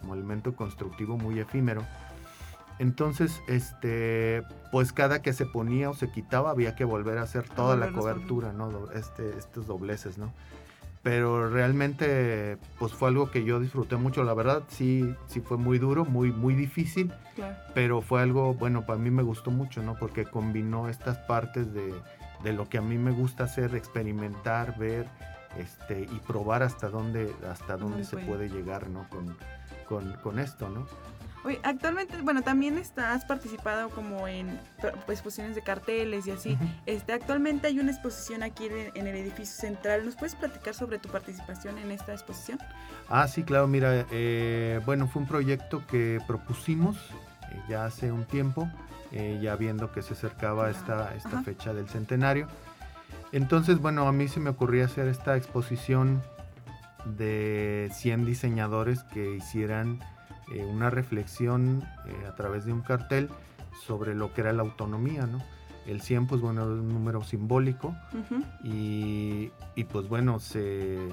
como 0.00 0.14
elemento 0.14 0.54
constructivo 0.56 1.18
muy 1.18 1.38
efímero. 1.38 1.82
Entonces, 2.82 3.40
este, 3.46 4.42
pues 4.72 4.92
cada 4.92 5.22
que 5.22 5.32
se 5.32 5.46
ponía 5.46 5.88
o 5.88 5.94
se 5.94 6.10
quitaba 6.10 6.50
había 6.50 6.74
que 6.74 6.84
volver 6.84 7.18
a 7.18 7.22
hacer 7.22 7.48
toda 7.48 7.76
la 7.76 7.92
cobertura, 7.92 8.52
¿no? 8.52 8.90
Este, 8.90 9.38
estos 9.38 9.68
dobleces, 9.68 10.18
¿no? 10.18 10.32
Pero 11.04 11.48
realmente, 11.48 12.58
pues 12.80 12.92
fue 12.92 13.10
algo 13.10 13.30
que 13.30 13.44
yo 13.44 13.60
disfruté 13.60 13.94
mucho. 13.94 14.24
La 14.24 14.34
verdad, 14.34 14.64
sí, 14.66 15.14
sí 15.28 15.40
fue 15.40 15.58
muy 15.58 15.78
duro, 15.78 16.04
muy, 16.04 16.32
muy 16.32 16.56
difícil. 16.56 17.12
Pero 17.72 18.00
fue 18.00 18.20
algo, 18.20 18.54
bueno, 18.54 18.84
para 18.84 18.98
mí 18.98 19.12
me 19.12 19.22
gustó 19.22 19.52
mucho, 19.52 19.80
¿no? 19.80 19.96
Porque 19.96 20.24
combinó 20.24 20.88
estas 20.88 21.18
partes 21.18 21.72
de, 21.72 21.94
de 22.42 22.52
lo 22.52 22.68
que 22.68 22.78
a 22.78 22.82
mí 22.82 22.98
me 22.98 23.12
gusta 23.12 23.44
hacer, 23.44 23.76
experimentar, 23.76 24.76
ver, 24.76 25.06
este, 25.56 26.00
y 26.00 26.18
probar 26.26 26.64
hasta 26.64 26.88
dónde, 26.88 27.32
hasta 27.48 27.76
dónde 27.76 28.02
se 28.02 28.16
puede 28.16 28.48
llegar, 28.48 28.90
¿no? 28.90 29.08
Con, 29.08 29.36
con, 29.88 30.14
con 30.14 30.40
esto, 30.40 30.68
¿no? 30.68 30.84
Oye, 31.44 31.58
actualmente, 31.64 32.16
bueno, 32.22 32.42
también 32.42 32.80
has 32.96 33.24
participado 33.24 33.90
como 33.90 34.28
en 34.28 34.60
exposiciones 35.08 35.56
de 35.56 35.62
carteles 35.62 36.26
y 36.26 36.30
así. 36.30 36.58
este, 36.86 37.12
actualmente 37.12 37.66
hay 37.66 37.80
una 37.80 37.90
exposición 37.90 38.42
aquí 38.44 38.66
en, 38.66 39.06
el 39.06 39.16
edificio 39.16 39.60
central. 39.60 40.04
¿Nos 40.04 40.14
puedes 40.14 40.36
platicar 40.36 40.74
sobre 40.74 40.98
tu 40.98 41.08
participación 41.08 41.78
en 41.78 41.90
esta 41.90 42.12
exposición? 42.12 42.58
Ah, 43.08 43.26
sí, 43.26 43.42
claro, 43.42 43.66
mira, 43.66 44.06
eh, 44.12 44.80
bueno, 44.86 45.08
fue 45.08 45.22
un 45.22 45.28
proyecto 45.28 45.84
que 45.86 46.20
propusimos 46.28 46.96
eh, 47.50 47.60
ya 47.68 47.86
hace 47.86 48.12
un 48.12 48.24
tiempo, 48.24 48.70
eh, 49.10 49.40
ya 49.42 49.56
viendo 49.56 49.90
que 49.90 50.02
se 50.02 50.12
acercaba 50.12 50.70
esta, 50.70 51.12
esta 51.16 51.42
fecha 51.42 51.74
del 51.74 51.88
centenario. 51.88 52.46
Entonces, 53.32 53.78
bueno, 53.78 54.06
a 54.06 54.12
mí 54.12 54.28
se 54.28 54.38
me 54.38 54.50
ocurría 54.50 54.84
hacer 54.84 55.08
esta 55.08 55.36
exposición 55.36 56.22
de 57.04 57.90
100 57.92 58.26
diseñadores 58.26 59.02
que 59.04 59.34
hicieran 59.34 60.00
eh, 60.52 60.64
una 60.64 60.90
reflexión 60.90 61.82
eh, 62.06 62.26
a 62.28 62.34
través 62.34 62.66
de 62.66 62.72
un 62.72 62.82
cartel 62.82 63.30
sobre 63.86 64.14
lo 64.14 64.34
que 64.34 64.42
era 64.42 64.52
la 64.52 64.62
autonomía, 64.62 65.26
¿no? 65.26 65.42
El 65.86 66.02
100, 66.02 66.26
pues 66.26 66.40
bueno, 66.40 66.62
es 66.62 66.68
un 66.68 66.92
número 66.92 67.24
simbólico 67.24 67.96
y, 68.62 69.50
pues 69.90 70.08
bueno, 70.08 70.38
se, 70.38 71.08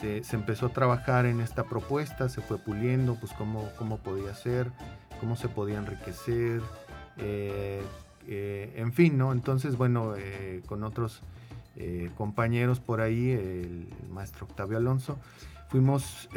se, 0.00 0.36
empezó 0.36 0.66
a 0.66 0.68
trabajar 0.68 1.24
en 1.24 1.40
esta 1.40 1.64
propuesta, 1.64 2.28
se 2.28 2.42
fue 2.42 2.58
puliendo, 2.58 3.14
pues 3.14 3.32
cómo, 3.32 3.70
cómo 3.78 3.98
podía 3.98 4.34
ser, 4.34 4.70
cómo 5.18 5.34
se 5.34 5.48
podía 5.48 5.78
enriquecer, 5.78 6.60
eh, 7.16 7.82
en 8.26 8.92
fin, 8.92 9.16
¿no? 9.16 9.32
Entonces, 9.32 9.76
bueno, 9.76 10.12
con 10.66 10.84
otros 10.84 11.22
compañeros 12.14 12.80
por 12.80 13.00
ahí, 13.00 13.30
el, 13.30 13.88
maestro 14.10 14.44
Octavio 14.44 14.76
Alonso, 14.76 15.18
fuimos 15.70 16.28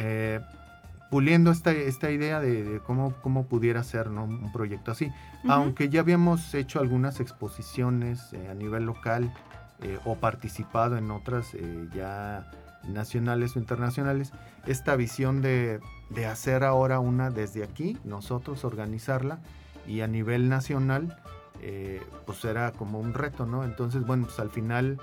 puliendo 1.15 1.49
esta, 1.51 1.71
esta 1.71 2.11
idea 2.11 2.41
de, 2.41 2.81
cómo, 2.85 3.13
cómo 3.21 3.45
pudiera 3.45 3.81
ser 3.85 4.09
un 4.09 4.51
proyecto 4.51 4.91
así. 4.91 5.13
Aunque 5.47 5.87
ya 5.87 6.01
habíamos 6.01 6.53
hecho 6.53 6.81
algunas 6.81 7.21
exposiciones 7.21 8.33
eh, 8.33 8.49
a 8.51 8.53
nivel 8.53 8.83
local 8.83 9.33
eh, 9.81 9.97
o 10.03 10.15
participado 10.15 10.97
en 10.97 11.11
otras 11.11 11.53
eh, 11.53 11.87
ya 11.95 12.51
nacionales 12.89 13.55
o 13.55 13.59
internacionales, 13.59 14.33
esta 14.65 14.97
visión 14.97 15.41
de, 15.41 15.79
de, 16.09 16.25
hacer 16.25 16.65
ahora 16.65 16.99
una 16.99 17.29
desde 17.29 17.63
aquí, 17.63 17.97
nosotros 18.03 18.65
organizarla 18.65 19.39
y 19.87 20.01
a 20.01 20.07
nivel 20.07 20.49
nacional, 20.49 21.17
pues 22.25 22.43
era 22.43 22.73
como 22.73 22.99
un 22.99 23.13
reto, 23.13 23.45
¿no? 23.45 23.63
Entonces, 23.63 24.05
bueno, 24.05 24.25
pues 24.25 24.37
al 24.41 24.49
final 24.49 24.99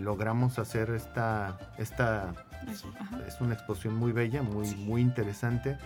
logramos 0.00 0.58
hacer 0.58 0.90
esta, 0.90 1.58
esta 1.78 2.32
es 3.26 3.40
una 3.40 3.54
exposición 3.54 3.96
muy 3.96 4.12
bella, 4.12 4.42
muy, 4.42 4.74
muy 4.74 5.00
interesante. 5.00 5.78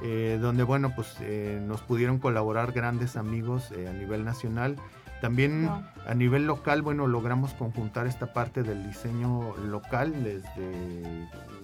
Eh, 0.00 0.38
donde 0.40 0.62
bueno 0.62 0.94
pues 0.94 1.16
eh, 1.20 1.60
nos 1.66 1.80
pudieron 1.80 2.18
colaborar 2.20 2.70
grandes 2.70 3.16
amigos 3.16 3.72
eh, 3.72 3.88
a 3.88 3.92
nivel 3.92 4.24
nacional. 4.24 4.76
También 5.20 5.68
a 6.06 6.14
nivel 6.14 6.46
local 6.46 6.82
bueno 6.82 7.08
logramos 7.08 7.52
conjuntar 7.54 8.06
esta 8.06 8.32
parte 8.32 8.62
del 8.62 8.86
diseño 8.86 9.56
local 9.56 10.12
desde 10.22 11.18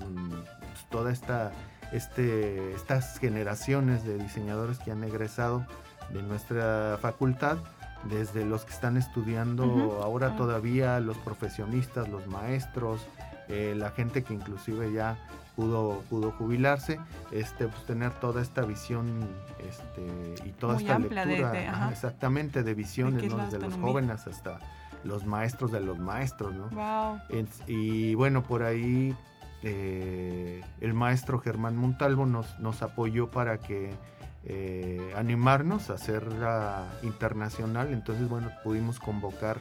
mm, 0.04 0.30
pues, 0.30 0.86
toda 0.90 1.12
esta 1.12 1.52
este, 1.92 2.72
estas 2.74 3.20
generaciones 3.20 4.04
de 4.04 4.18
diseñadores 4.18 4.80
que 4.80 4.90
han 4.90 5.04
egresado 5.04 5.64
de 6.12 6.20
nuestra 6.24 6.98
facultad 7.00 7.58
desde 8.08 8.44
los 8.44 8.64
que 8.64 8.72
están 8.72 8.96
estudiando 8.96 10.00
ahora 10.02 10.36
todavía 10.36 11.00
los 11.00 11.16
profesionistas 11.18 12.08
los 12.08 12.26
maestros 12.26 13.06
eh, 13.48 13.74
la 13.76 13.90
gente 13.90 14.22
que 14.22 14.34
inclusive 14.34 14.92
ya 14.92 15.18
pudo, 15.54 16.02
pudo 16.10 16.32
jubilarse, 16.32 16.98
este, 17.30 17.68
pues 17.68 17.84
tener 17.84 18.10
toda 18.12 18.42
esta 18.42 18.62
visión 18.62 19.28
este, 19.58 20.48
y 20.48 20.52
toda 20.52 20.78
esta 20.78 20.98
lectura, 20.98 21.90
exactamente, 21.90 22.62
de 22.62 22.74
visiones, 22.74 23.22
desde 23.22 23.58
los 23.58 23.74
jóvenes 23.74 24.26
hasta 24.26 24.58
los 25.04 25.26
maestros 25.26 25.70
de 25.72 25.80
los 25.80 25.98
maestros, 25.98 26.54
¿no? 26.54 26.70
y 27.66 28.14
bueno, 28.14 28.42
por 28.42 28.62
ahí 28.62 29.14
eh, 29.62 30.62
el 30.80 30.94
maestro 30.94 31.38
Germán 31.38 31.76
Montalvo 31.76 32.24
nos, 32.24 32.58
nos 32.58 32.82
apoyó 32.82 33.30
para 33.30 33.58
que 33.58 33.92
eh, 34.46 35.12
animarnos 35.16 35.88
a 35.88 35.94
hacerla 35.94 36.92
internacional, 37.02 37.92
entonces 37.92 38.28
bueno, 38.28 38.50
pudimos 38.62 39.00
convocar 39.00 39.58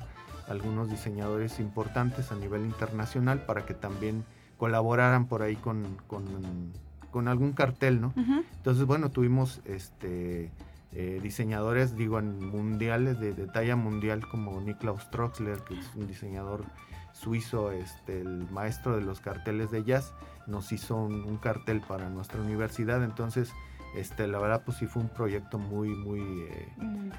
algunos 0.49 0.89
diseñadores 0.89 1.59
importantes 1.59 2.33
a 2.33 2.35
nivel 2.35 2.65
internacional 2.65 3.45
para 3.45 3.65
que 3.65 3.73
también 3.73 4.25
colaboraran 4.57 5.27
por 5.27 5.41
ahí 5.41 5.55
con, 5.55 5.97
con, 6.07 7.27
algún 7.27 7.53
cartel, 7.53 8.01
¿no? 8.01 8.13
Entonces, 8.57 8.85
bueno, 8.85 9.09
tuvimos 9.09 9.61
este 9.65 10.51
eh, 10.91 11.19
diseñadores, 11.23 11.95
digo, 11.95 12.21
mundiales, 12.21 13.19
de, 13.19 13.33
talla 13.47 13.75
mundial, 13.75 14.27
como 14.27 14.59
Niklaus 14.61 15.09
Troxler, 15.11 15.59
que 15.59 15.79
es 15.79 15.95
un 15.95 16.07
diseñador 16.07 16.65
suizo, 17.13 17.71
este, 17.71 18.21
el 18.21 18.49
maestro 18.51 18.97
de 18.97 19.03
los 19.03 19.21
carteles 19.21 19.71
de 19.71 19.83
jazz, 19.83 20.13
nos 20.45 20.71
hizo 20.71 20.97
un 20.97 21.37
cartel 21.37 21.81
para 21.81 22.09
nuestra 22.09 22.41
universidad, 22.41 23.03
entonces 23.03 23.53
este, 23.95 24.27
la 24.27 24.39
verdad, 24.39 24.63
pues 24.65 24.77
sí 24.77 24.87
fue 24.87 25.03
un 25.03 25.09
proyecto 25.09 25.59
muy, 25.59 25.89
muy, 25.89 26.19
eh, 26.19 26.67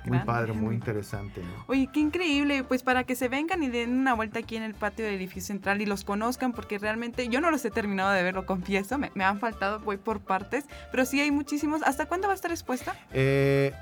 muy, 0.07 0.19
padre, 0.21 0.53
muy 0.53 0.75
interesante. 0.75 1.41
Oye, 1.67 1.89
qué 1.93 2.01
increíble, 2.01 2.65
pues 2.65 2.83
para 2.83 3.05
que 3.05 3.15
se 3.15 3.29
vengan 3.29 3.63
y 3.63 3.69
den 3.69 3.93
una 3.93 4.15
vuelta 4.15 4.41
aquí 4.41 4.57
en 4.57 4.63
el 4.65 4.75
patio 4.75 5.05
del 5.05 5.15
edificio 5.15 5.55
central 5.55 5.81
y 5.81 5.87
los 5.87 6.05
conozcan, 6.05 6.53
porque 6.53 6.79
realmente 6.79 7.29
yo 7.29 7.41
no 7.41 7.51
los 7.51 7.65
he 7.65 7.71
terminado 7.71 8.11
de 8.11 8.23
ver, 8.23 8.35
lo 8.35 8.45
confieso, 8.45 8.99
me, 8.99 9.25
han 9.25 9.39
faltado, 9.39 9.79
voy 9.81 9.99
por 9.99 10.21
partes, 10.21 10.65
pero 10.91 11.05
sí 11.05 11.21
hay 11.21 11.31
muchísimos. 11.31 11.83
¿Hasta 11.83 12.07
cuándo 12.07 12.27
va 12.27 12.33
a 12.33 12.37
estar 12.37 12.51
expuesta? 12.51 12.95
Eh, 13.13 13.73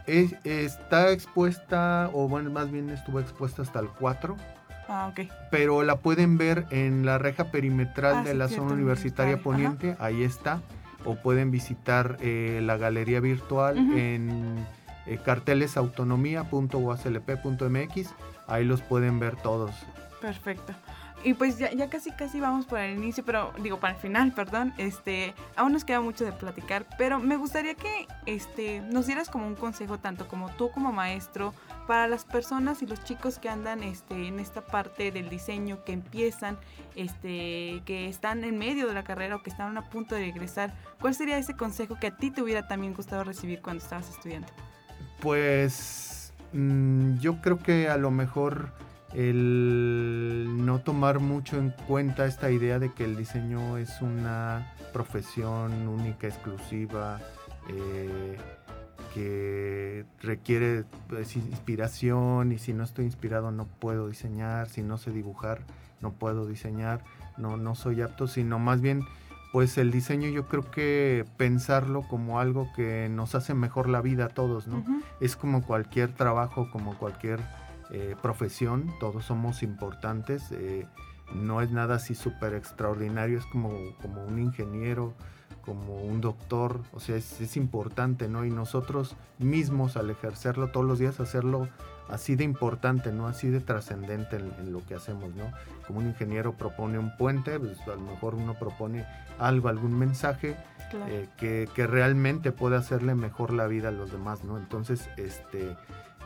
está 0.44 1.10
expuesta, 1.12 2.10
o 2.12 2.28
bueno, 2.28 2.50
más 2.50 2.70
bien 2.70 2.90
estuvo 2.90 3.20
expuesta 3.20 3.62
hasta 3.62 3.80
el 3.80 3.88
4. 3.88 4.36
Ah, 4.88 5.08
ok. 5.10 5.30
Pero 5.50 5.82
la 5.82 5.96
pueden 5.96 6.36
ver 6.36 6.66
en 6.70 7.06
la 7.06 7.16
reja 7.16 7.50
perimetral 7.50 8.18
ah, 8.18 8.22
de 8.22 8.34
la 8.34 8.48
zona 8.48 8.74
universitaria 8.74 9.38
poniente, 9.38 9.96
ahí 9.98 10.22
está 10.22 10.60
o 11.04 11.16
pueden 11.16 11.50
visitar 11.50 12.16
eh, 12.20 12.60
la 12.62 12.76
galería 12.76 13.18
virtual 13.20 13.76
en 13.96 14.64
eh, 15.06 15.18
cartelesautonomía.uaslp.mx. 15.24 18.14
Ahí 18.46 18.64
los 18.64 18.82
pueden 18.82 19.18
ver 19.18 19.34
todos. 19.36 19.72
Perfecto. 20.20 20.74
Y 21.24 21.34
pues 21.34 21.58
ya, 21.58 21.72
ya, 21.72 21.88
casi 21.88 22.10
casi 22.10 22.40
vamos 22.40 22.66
por 22.66 22.80
el 22.80 22.96
inicio, 22.96 23.24
pero 23.24 23.52
digo 23.58 23.78
para 23.78 23.94
el 23.94 24.00
final, 24.00 24.32
perdón. 24.32 24.74
Este, 24.76 25.34
aún 25.54 25.72
nos 25.72 25.84
queda 25.84 26.00
mucho 26.00 26.24
de 26.24 26.32
platicar, 26.32 26.84
pero 26.98 27.20
me 27.20 27.36
gustaría 27.36 27.74
que 27.74 28.08
este 28.26 28.80
nos 28.80 29.06
dieras 29.06 29.28
como 29.28 29.46
un 29.46 29.54
consejo 29.54 29.98
tanto 29.98 30.26
como 30.26 30.50
tú 30.50 30.70
como 30.70 30.92
maestro 30.92 31.54
para 31.92 32.08
las 32.08 32.24
personas 32.24 32.80
y 32.80 32.86
los 32.86 33.04
chicos 33.04 33.38
que 33.38 33.50
andan 33.50 33.82
este 33.82 34.26
en 34.26 34.40
esta 34.40 34.62
parte 34.62 35.12
del 35.12 35.28
diseño 35.28 35.84
que 35.84 35.92
empiezan 35.92 36.56
este 36.96 37.82
que 37.84 38.08
están 38.08 38.44
en 38.44 38.56
medio 38.56 38.88
de 38.88 38.94
la 38.94 39.04
carrera 39.04 39.36
o 39.36 39.42
que 39.42 39.50
están 39.50 39.76
a 39.76 39.90
punto 39.90 40.14
de 40.14 40.22
regresar. 40.22 40.74
¿Cuál 40.98 41.14
sería 41.14 41.36
ese 41.36 41.54
consejo 41.54 41.98
que 42.00 42.06
a 42.06 42.16
ti 42.16 42.30
te 42.30 42.40
hubiera 42.40 42.66
también 42.66 42.94
gustado 42.94 43.24
recibir 43.24 43.60
cuando 43.60 43.84
estabas 43.84 44.08
estudiando? 44.08 44.48
Pues 45.20 46.32
mm, 46.54 47.18
yo 47.18 47.42
creo 47.42 47.58
que 47.58 47.90
a 47.90 47.98
lo 47.98 48.10
mejor 48.10 48.72
el 49.12 50.46
no 50.64 50.80
tomar 50.80 51.20
mucho 51.20 51.58
en 51.58 51.74
cuenta 51.86 52.24
esta 52.24 52.50
idea 52.50 52.78
de 52.78 52.90
que 52.94 53.04
el 53.04 53.18
diseño 53.18 53.76
es 53.76 54.00
una 54.00 54.74
profesión 54.94 55.88
única, 55.88 56.26
exclusiva, 56.26 57.20
eh, 57.68 58.38
que 59.14 60.04
requiere 60.20 60.84
pues, 61.08 61.36
inspiración 61.36 62.52
y 62.52 62.58
si 62.58 62.72
no 62.72 62.84
estoy 62.84 63.04
inspirado 63.04 63.50
no 63.50 63.66
puedo 63.66 64.08
diseñar, 64.08 64.68
si 64.68 64.82
no 64.82 64.98
sé 64.98 65.10
dibujar 65.10 65.60
no 66.02 66.12
puedo 66.12 66.46
diseñar, 66.46 67.02
no, 67.38 67.56
no 67.56 67.74
soy 67.74 68.02
apto, 68.02 68.26
sino 68.26 68.58
más 68.58 68.80
bien 68.80 69.04
pues 69.52 69.76
el 69.78 69.90
diseño 69.90 70.28
yo 70.28 70.48
creo 70.48 70.70
que 70.70 71.26
pensarlo 71.36 72.02
como 72.08 72.40
algo 72.40 72.68
que 72.74 73.08
nos 73.10 73.34
hace 73.34 73.54
mejor 73.54 73.88
la 73.88 74.00
vida 74.00 74.26
a 74.26 74.28
todos, 74.30 74.66
¿no? 74.66 74.82
Es 75.20 75.36
como 75.36 75.62
cualquier 75.62 76.14
trabajo, 76.14 76.70
como 76.72 76.96
cualquier 76.96 77.38
eh, 77.90 78.16
profesión, 78.22 78.90
todos 78.98 79.26
somos 79.26 79.62
importantes. 79.62 80.50
Eh, 80.52 80.86
no 81.34 81.60
es 81.60 81.70
nada 81.70 81.96
así 81.96 82.14
súper 82.14 82.54
extraordinario, 82.54 83.38
es 83.38 83.44
como, 83.44 83.76
como 84.00 84.24
un 84.24 84.38
ingeniero, 84.38 85.12
como 85.64 86.02
un 86.02 86.20
doctor, 86.20 86.80
o 86.92 87.00
sea, 87.00 87.16
es, 87.16 87.56
importante, 87.56 88.28
¿no? 88.28 88.44
Y 88.44 88.50
nosotros 88.50 89.16
mismos 89.38 89.96
al 89.96 90.10
ejercerlo 90.10 90.68
todos 90.68 90.86
los 90.86 90.98
días, 90.98 91.20
hacerlo 91.20 91.68
así 92.08 92.34
de 92.34 92.44
importante, 92.44 93.12
¿no? 93.12 93.26
Así 93.26 93.48
de 93.48 93.60
trascendente 93.60 94.36
en, 94.36 94.72
lo 94.72 94.84
que 94.84 94.94
hacemos, 94.94 95.34
¿no? 95.34 95.50
Como 95.86 96.00
un 96.00 96.08
ingeniero 96.08 96.52
propone 96.52 96.98
un 96.98 97.16
puente, 97.16 97.58
pues 97.58 97.80
a 97.82 97.94
lo 97.94 98.00
mejor 98.00 98.34
uno 98.34 98.54
propone 98.58 99.06
algo, 99.38 99.68
algún 99.68 99.98
mensaje 99.98 100.56
eh, 101.08 101.28
que, 101.38 101.68
que, 101.74 101.86
realmente 101.86 102.52
puede 102.52 102.76
hacerle 102.76 103.14
mejor 103.14 103.52
la 103.52 103.66
vida 103.66 103.88
a 103.88 103.92
los 103.92 104.12
demás, 104.12 104.44
¿no? 104.44 104.58
Entonces, 104.58 105.08
este, 105.16 105.76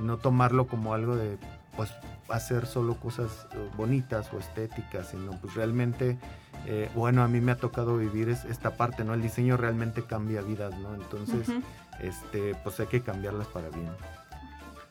no 0.00 0.18
tomarlo 0.18 0.66
como 0.66 0.94
algo 0.94 1.14
de, 1.14 1.38
pues, 1.76 1.92
hacer 2.28 2.66
solo 2.66 2.94
cosas 2.98 3.46
eh, 3.52 3.70
bonitas 3.76 4.32
o 4.32 4.38
estéticas, 4.38 5.10
sino 5.10 5.32
pues 5.40 5.54
realmente, 5.54 6.18
eh, 6.66 6.90
bueno, 6.94 7.22
a 7.22 7.28
mí 7.28 7.40
me 7.40 7.52
ha 7.52 7.56
tocado 7.56 7.96
vivir 7.96 8.28
esta 8.28 8.76
parte, 8.76 9.04
¿no? 9.04 9.14
El 9.14 9.22
diseño 9.22 9.56
realmente 9.56 10.02
cambia 10.02 10.42
vidas, 10.42 10.76
¿no? 10.78 10.94
Entonces, 10.94 11.48
este, 12.00 12.56
pues 12.56 12.80
hay 12.80 12.86
que 12.86 13.02
cambiarlas 13.02 13.46
para 13.46 13.68
bien. 13.70 13.90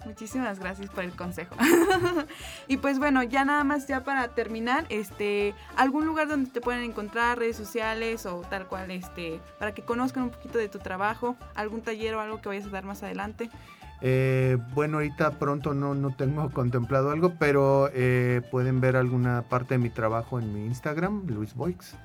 Muchísimas 0.06 0.60
gracias 0.60 0.90
por 0.90 1.04
el 1.04 1.12
consejo. 1.12 1.56
y 2.68 2.78
pues 2.78 3.00
bueno, 3.00 3.24
ya 3.24 3.44
nada 3.44 3.64
más 3.64 3.88
ya 3.88 4.04
para 4.04 4.30
terminar, 4.30 4.86
este, 4.90 5.56
algún 5.76 6.06
lugar 6.06 6.28
donde 6.28 6.50
te 6.50 6.62
pueden 6.62 6.84
encontrar, 6.84 7.40
redes 7.40 7.58
sociales 7.58 8.26
o 8.26 8.42
tal 8.42 8.68
cual, 8.68 8.92
este, 8.92 9.42
para 9.60 9.74
que 9.74 9.82
conozcan 9.82 10.24
un 10.24 10.30
poquito 10.30 10.60
de 10.60 10.70
tu 10.70 10.80
trabajo, 10.80 11.36
algún 11.56 11.82
taller 11.82 12.16
o 12.16 12.22
algo 12.22 12.40
que 12.40 12.50
vayas 12.50 12.68
a 12.68 12.70
dar 12.70 12.86
más 12.86 13.02
adelante. 13.04 13.50
Eh, 14.02 14.58
bueno, 14.74 14.98
ahorita 14.98 15.32
pronto 15.32 15.74
no, 15.74 15.96
no 15.96 16.16
tengo 16.16 16.50
contemplado 16.54 17.12
algo, 17.12 17.34
pero 17.40 17.90
eh, 17.94 18.42
pueden 18.52 18.82
ver 18.82 18.96
alguna 18.96 19.44
parte 19.44 19.76
de 19.76 19.78
mi 19.80 19.90
trabajo 19.90 20.40
en 20.40 20.54
mi 20.54 20.66
Instagram, 20.66 21.26
Luis 21.28 21.54
Boix. 21.54 21.96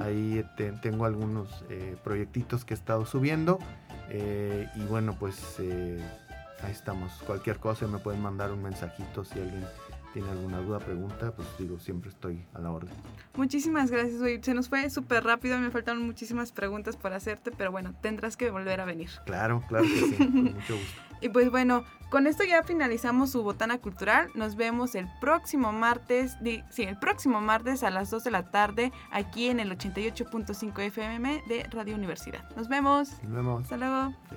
Ahí 0.00 0.44
tengo 0.82 1.04
algunos 1.04 1.64
eh, 1.68 1.96
proyectitos 2.04 2.64
que 2.64 2.74
he 2.74 2.76
estado 2.76 3.04
subiendo. 3.06 3.58
y 4.10 4.84
bueno, 4.84 5.16
pues 5.18 5.58
ahí 6.62 6.70
estamos. 6.70 7.12
Cualquier 7.26 7.58
cosa 7.58 7.88
me 7.88 7.98
pueden 7.98 8.22
mandar 8.22 8.52
un 8.52 8.62
mensajito 8.62 9.24
si 9.24 9.40
alguien 9.40 9.64
tiene 10.14 10.30
alguna 10.30 10.58
duda, 10.58 10.78
pregunta, 10.78 11.32
pues 11.32 11.48
digo, 11.58 11.78
siempre 11.80 12.08
estoy 12.08 12.46
a 12.54 12.60
la 12.60 12.70
orden. 12.70 12.94
Muchísimas 13.34 13.90
gracias, 13.90 14.20
güey. 14.20 14.40
Se 14.40 14.54
nos 14.54 14.68
fue 14.68 14.88
súper 14.88 15.24
rápido, 15.24 15.58
me 15.58 15.70
faltaron 15.70 16.06
muchísimas 16.06 16.52
preguntas 16.52 16.96
para 16.96 17.16
hacerte, 17.16 17.50
pero 17.50 17.72
bueno, 17.72 17.94
tendrás 18.00 18.36
que 18.36 18.48
volver 18.50 18.80
a 18.80 18.84
venir. 18.84 19.10
Claro, 19.26 19.62
claro 19.68 19.84
que 19.84 19.90
sí, 19.90 20.14
con 20.16 20.44
mucho 20.44 20.76
gusto. 20.76 21.02
Y 21.20 21.30
pues 21.30 21.50
bueno, 21.50 21.84
con 22.10 22.26
esto 22.26 22.44
ya 22.44 22.62
finalizamos 22.64 23.30
su 23.30 23.42
botana 23.42 23.78
cultural. 23.78 24.28
Nos 24.34 24.56
vemos 24.56 24.94
el 24.94 25.08
próximo 25.22 25.72
martes, 25.72 26.36
sí, 26.68 26.82
el 26.82 26.98
próximo 26.98 27.40
martes 27.40 27.82
a 27.82 27.88
las 27.88 28.10
2 28.10 28.24
de 28.24 28.30
la 28.30 28.50
tarde 28.50 28.92
aquí 29.10 29.48
en 29.48 29.58
el 29.58 29.70
88.5 29.70 30.78
FM 30.80 31.44
de 31.48 31.62
Radio 31.70 31.94
Universidad. 31.94 32.44
Nos 32.56 32.68
vemos. 32.68 33.22
Nos 33.22 33.32
vemos. 33.32 33.62
Hasta 33.62 33.78
luego. 33.78 34.12
Si 34.28 34.36